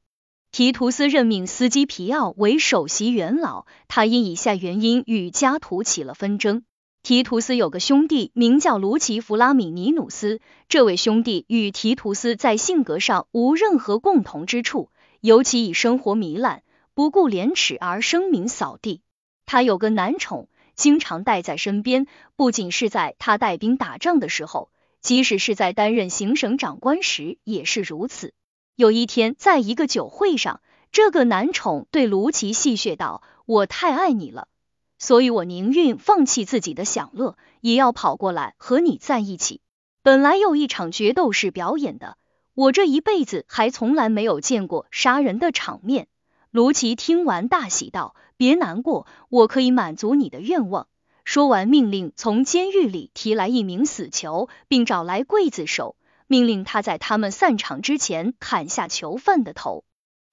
[0.52, 6.64] 提图斯任命斯基皮奥为首席元老，他因以下原因与加图起了纷争。
[7.06, 14.90] 提图斯有个兄弟名叫卢奇弗拉米尼努斯，这位兄弟与提图斯在性格上无任何共同之处，
[15.22, 16.64] 尤其以生活糜烂、
[16.96, 19.04] 不顾廉耻而声名扫地。
[19.46, 28.34] 他有个男宠，经常带在身边，不仅是在他带兵打仗的时候，即使是在担任行省长官时也是如此。
[28.76, 30.60] 有一天，在一个酒会上，
[30.92, 34.48] 这个男宠对卢奇戏谑道：“我太爱你了。”
[34.98, 39.62] 所以，我宁愿放弃自己的享乐，也要跑过来和你在一起。
[40.02, 42.18] 本来有一场决斗是表演的，
[42.54, 46.08] 我这一辈子还从来没有见过杀人的场面。
[46.52, 50.88] 卢奇听完大喜道：“别难过，我可以满足你的愿望。”
[51.26, 55.96] 说完，命令从监狱里提来一名死囚，并找来刽子手，
[56.28, 59.84] 命令他在他们散场之前砍下囚犯的头。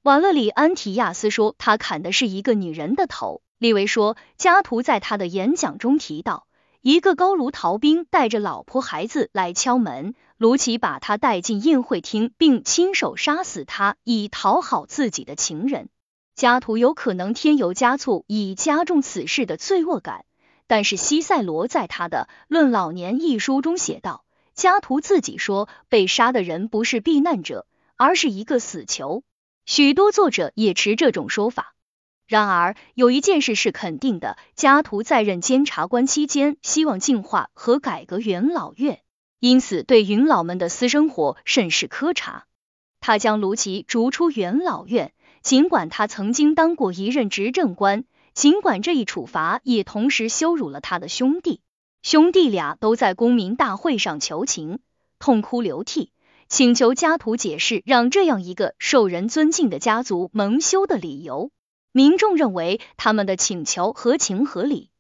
[0.02, 3.40] 瓦勒里安提亚斯说，他砍的是一个女人的头。
[3.62, 6.48] 利维说，加图在他的演讲中提到，
[6.80, 15.90] 一个高卢逃兵带着老婆孩子来敲门，卢奇把他带进宴会厅，并亲手杀死他，以讨好自己的情人。
[16.34, 20.24] 加图有可能添油加醋，以加重此事的罪恶感。
[20.66, 29.22] 但是西塞罗在他的《论老年》一书中写道，加图自己说，被杀的人不是避难者，而是一个死囚。
[29.66, 31.72] 许多作者也持这种说法。
[32.33, 39.03] 然而，有一件事是肯定的：家徒在任监察官期间，希望净化和改革元老院，
[39.39, 42.47] 因此对元老们的私生活甚是苛查。
[43.01, 45.12] 他将卢奇逐出元老院，
[45.43, 51.61] 尽管他曾经当过一任执政官，尽管这一处罚也同时羞辱了他的兄弟。
[52.01, 54.78] 兄弟俩都在公民大会上求情，
[55.18, 56.12] 痛哭流涕，
[56.49, 61.51] 请求家徒解释让这样一个受人尊敬的家族蒙羞的理由。
[61.93, 64.90] 民众认为他们的请求合情合理，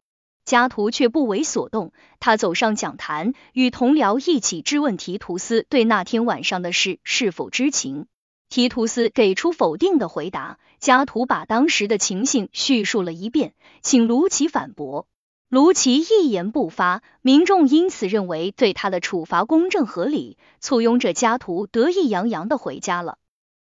[0.44, 1.92] 加图却不为所动。
[2.20, 8.06] 他走上讲坛，与同僚一起质问提图斯对那天晚上的事是否知情。
[8.48, 10.58] 提图斯给出否定的回答。
[10.78, 15.06] 加图把当时的情形叙述了一遍，请卢奇反驳。
[15.48, 23.18] 卢奇一言不发，民众因此认为对他的处罚公正合理，簇拥着加图得意洋洋的回家了。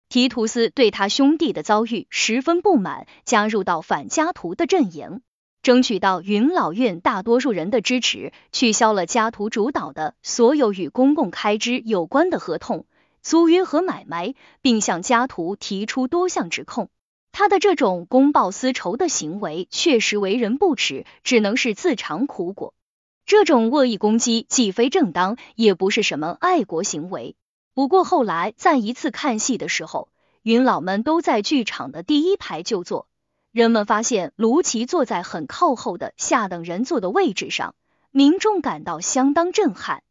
[0.09, 5.21] 提图斯对他兄弟的遭遇十分不满，加入到反家徒的阵营，
[5.63, 12.87] 争取到云老院大多数人的支持，取消了家图主导的所有与公共开支有关的合同、
[13.21, 16.89] 租约和买卖，并向家图提出多项指控。
[17.31, 22.73] 他的这种公报私仇的行为确实为人不齿，只能是自尝苦果。
[23.27, 27.37] 这种恶意攻击既非正当，也不是什么爱国行为。
[27.79, 30.09] 不过后来在一次看戏的时候，
[30.43, 33.07] 云老们都在剧场的第一排就坐，
[33.53, 37.77] 人们发现卢奇坐在很靠后的下等人坐的位置上，
[38.11, 40.03] 民众感到相当震撼。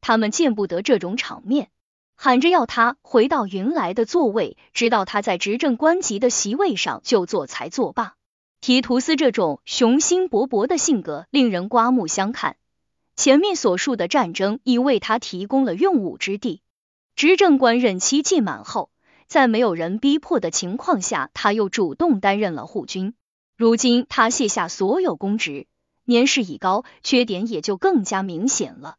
[0.00, 1.68] 他们见不得这种场面，
[2.16, 8.14] 喊着要他回到原来的座位，直到他在执政官级的席位上就坐才作罢。
[8.62, 12.56] 提图斯这种雄心勃勃的性格令人刮目相看。
[13.14, 16.62] 前面所述的战争已为他提供了用武之地。
[17.16, 18.90] 执政官任期届满后，
[19.26, 23.14] 在没有人逼迫的情况下，他又主动担任了护军。
[23.56, 25.66] 如今他卸下所有公职，
[26.04, 28.96] 年事已高，缺点也就更加明显了。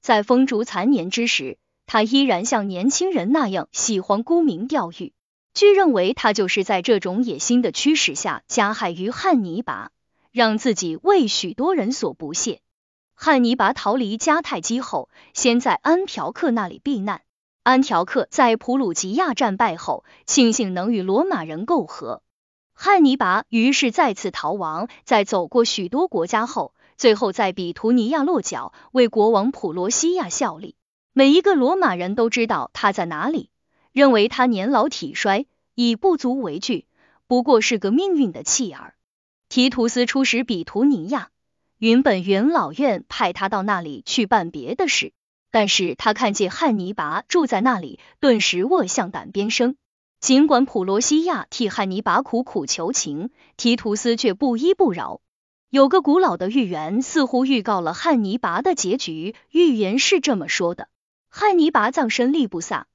[0.00, 5.12] 在风烛残年之时，他依然像年轻人那样喜欢沽名钓誉。
[5.54, 9.90] 据认为，他就是在这种野心的驱使下加害于汉尼拔，
[10.32, 12.60] 让自己为许多人所不屑。
[13.14, 17.22] 汉尼拔逃离迦太基后，先在安条克那里避难。
[17.62, 22.22] 安条克在普鲁吉亚战败后，庆幸能与罗马人媾和。
[22.72, 30.74] 汉尼拔于是再次逃亡，在走过许多国家后，最后在比图尼亚落脚，为国王普罗西亚效力。
[31.12, 33.50] 每一个罗马人都知道他在哪里，
[33.92, 35.44] 认为他年老体衰，
[35.74, 36.86] 已不足为惧，
[37.26, 38.94] 不过是个命运的弃儿。
[39.50, 41.28] 提图斯出使比图尼亚，
[41.76, 45.12] 原本元老院派他到那里去办别的事。
[45.50, 49.76] 但是他看见汉尼拔住在那里，顿时卧向胆边生。
[50.20, 55.20] 尽管普罗西亚替汉尼拔苦苦求情，提图斯却不依不饶。
[55.70, 59.34] 有个古老的预言似乎预告了汉尼拔的结局。
[59.50, 60.88] 预言是这么说的：
[61.28, 62.86] 汉尼拔葬身利布萨，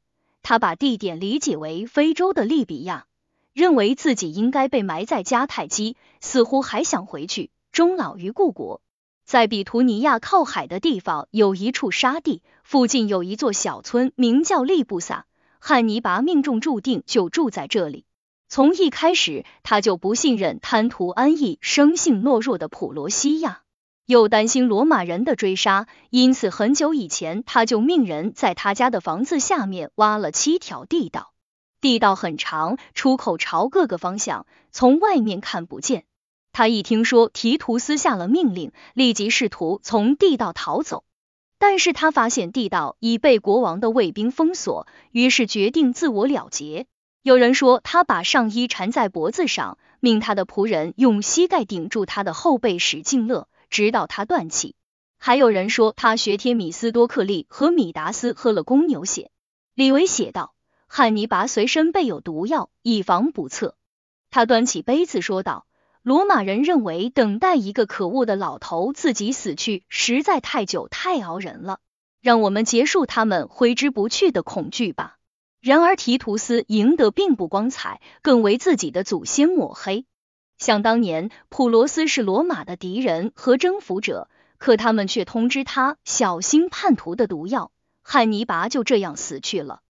[0.43, 3.05] 他把地点理解为非洲的利比亚，
[3.53, 8.81] 认为自己应该被埋在迦太基，似乎还想回去终老于故国。
[9.25, 15.25] 在比图尼亚靠海的地方有一处沙地，附近有一座小村，名叫利布萨。
[15.59, 18.05] 汉尼拔命中注定就住在这里。
[18.49, 23.63] 从一开始，他就不信任贪图安逸、生性懦弱的普罗西亚，
[24.05, 31.33] 又担心罗马人的追杀，因此很久以前他就命人在他家的房子下面挖了七条地道。
[31.81, 36.05] 地道很长，出口朝各个方向，从外面看不见。
[36.55, 41.03] 他一听说提图斯下了命令，立即试图从地道逃走，
[41.59, 46.87] 但是他发现地道已被国王的卫兵封锁，于是决定自我了结。
[47.21, 54.75] 有人说他把上衣缠在脖子上，命他的仆人用膝盖顶住他的后背使劲勒，直到他断气。
[55.17, 59.29] 还有人说他学贴米斯多克利和米达斯喝了公牛血。
[59.73, 60.55] 李维写道：
[60.87, 63.75] 汉尼拔随身备有毒药，以防不测。
[64.31, 65.65] 他端起杯子说道。
[66.05, 71.79] 罗马人认为等待一个可恶的老头自己死去实在太久太熬人了，
[72.21, 75.17] 让我们结束他们挥之不去的恐惧吧。
[75.61, 80.05] 然而提图斯赢得并不光彩，更为自己的祖先抹黑。
[80.59, 84.29] 想当年普罗斯是罗马的敌人和征服者，
[84.59, 87.71] 可他们却通知他小心叛徒的毒药，
[88.03, 89.81] 汉尼拔就这样死去了。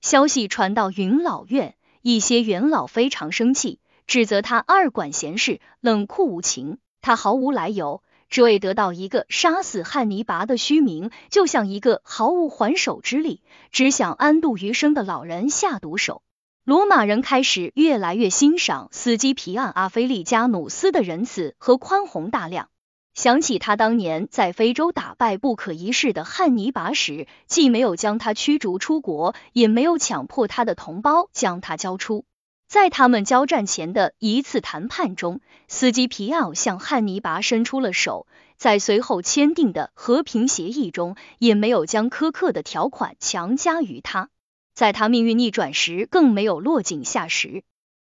[0.00, 3.80] 消息传到云老院，一些元老非常生气。
[4.06, 6.78] 指责他二管闲事，冷酷无情。
[7.00, 16.22] 他毫无来由，只为得到一个杀死汉尼拔的虚名，就像一个毫无还手之力、只想安度余生的老人下毒手。
[16.64, 22.70] 罗马人开始越来越欣赏斯基皮安·阿菲利加努斯的仁慈和宽宏大量。
[23.12, 32.24] 想起他当年在非洲打败不可一世的汉尼拔时，既没有将他驱逐出国，也没有强迫他的同胞将他交出。
[32.66, 44.28] 在他们交战前的一次谈判中，斯基皮奥向汉尼拔伸出了手，在随后签订的和平协议中，也没有将苛刻的条款强加于他。
[44.74, 47.62] 在他命运逆转时，更没有落井下石。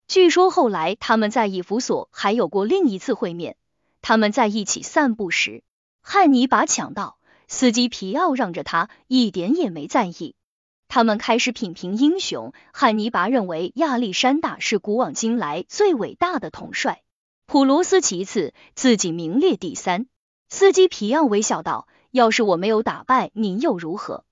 [0.08, 3.56] 据说后来他们在以弗所还有过另一次会面。
[4.02, 5.62] 他们在一起散步时，
[6.00, 10.34] 汉尼拔抢道，斯基皮奥让着他，一点也没在意。
[10.88, 12.52] 他们开始品评英雄。
[12.72, 17.02] 汉尼拔认为亚历山大是古往今来最伟大的统帅，
[17.46, 20.06] 普罗斯其次，自己名列第三。
[20.48, 24.24] 斯基皮奥微笑道：“要是我没有打败您又如何？”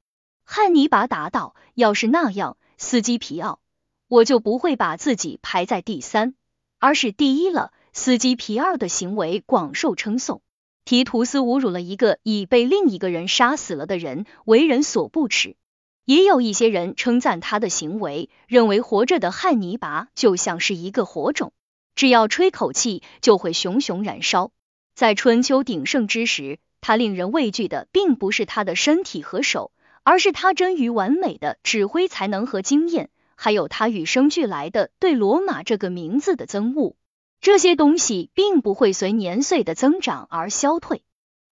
[0.44, 3.60] 汉尼拔答道：“要是那样，斯基皮奥，
[4.08, 6.34] 我就不会把自己排在第三，
[6.78, 10.42] 而是第一了。”斯基皮奥的行为广受称颂。
[10.84, 15.56] 提图斯侮辱了一个已被另一个人杀死了的人，为人所不齿。
[16.04, 21.52] 也有一些人称赞他的行为，认为活着的汉尼拔就像是一个火种，
[21.94, 24.50] 只要吹口气就会熊熊燃烧。
[24.94, 36.96] 在春秋鼎盛之时，他令人畏惧的并不是他的身体和手，而是他臻于完美的指挥才能和经验，还有他与生俱来的对罗马这个名字的憎恶。
[37.40, 41.02] 这些东西并不会随年岁的增长而消退。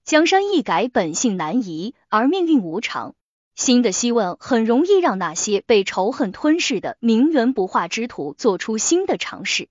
[0.05, 3.15] 江山易改，本性难移，而命运无常。
[3.55, 9.69] 新的希望很容易让那些被仇恨吞噬的名媛不化之徒做出新的尝试。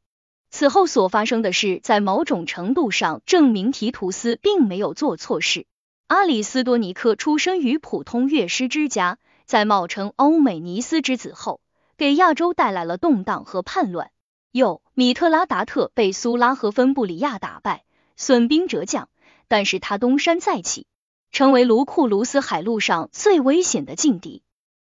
[0.50, 5.66] 此后所发生的事，在某种程度上证明提图斯并没有做错事。
[6.08, 11.62] 阿里斯多尼克出生于普通乐师之家，在冒称欧美尼斯之子后，
[11.98, 14.12] 给亚洲带来了动荡和叛乱。
[14.52, 17.86] 又米特拉达特被苏拉和芬布里亚打败，
[18.18, 19.08] 损兵折将，
[19.48, 20.86] 但是他东山再起。
[21.32, 24.44] 成为卢库卢斯海路上最危险的劲敌。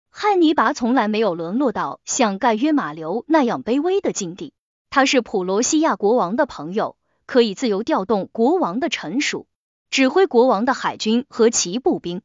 [0.09, 4.55] 汉尼拔从来没有沦落到像盖约马留那样卑微的境地。
[4.89, 9.47] 他是普罗西亚国王的朋友，可以自由调动国王的臣属，
[9.91, 12.23] 指挥国王的海军和骑步兵。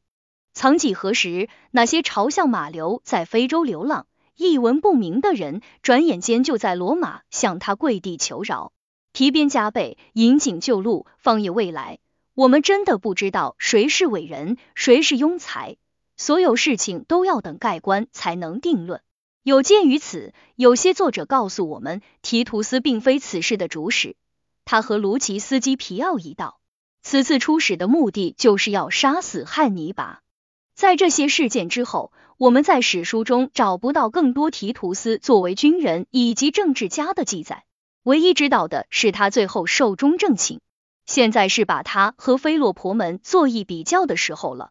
[0.54, 4.06] 曾几何时，那些嘲笑马留在非洲流浪、
[4.36, 8.72] 一文不名的人，转眼间就在罗马向他跪地求饶，
[9.12, 11.98] 提鞭加倍，引颈就戮，放眼未来。
[12.34, 15.76] 我们真的不知道谁是伟人，谁是庸才。
[16.16, 19.02] 所有事情都要等盖棺才能定论。
[19.42, 24.16] 有鉴于此，有些作者告诉我们，提图斯并非此事的主使，
[24.64, 26.60] 他和卢奇斯基皮奥一道，
[27.02, 30.20] 此次出使的目的就是要杀死汉尼拔。
[30.74, 37.64] 在这些事件之后，我们在史书中找不到更多提图斯作为军人以及政治家的记载，
[38.04, 40.60] 唯一知道的是他最后寿终正寝。
[41.12, 44.70] 现在是把他和菲洛婆们做一比较的时候了。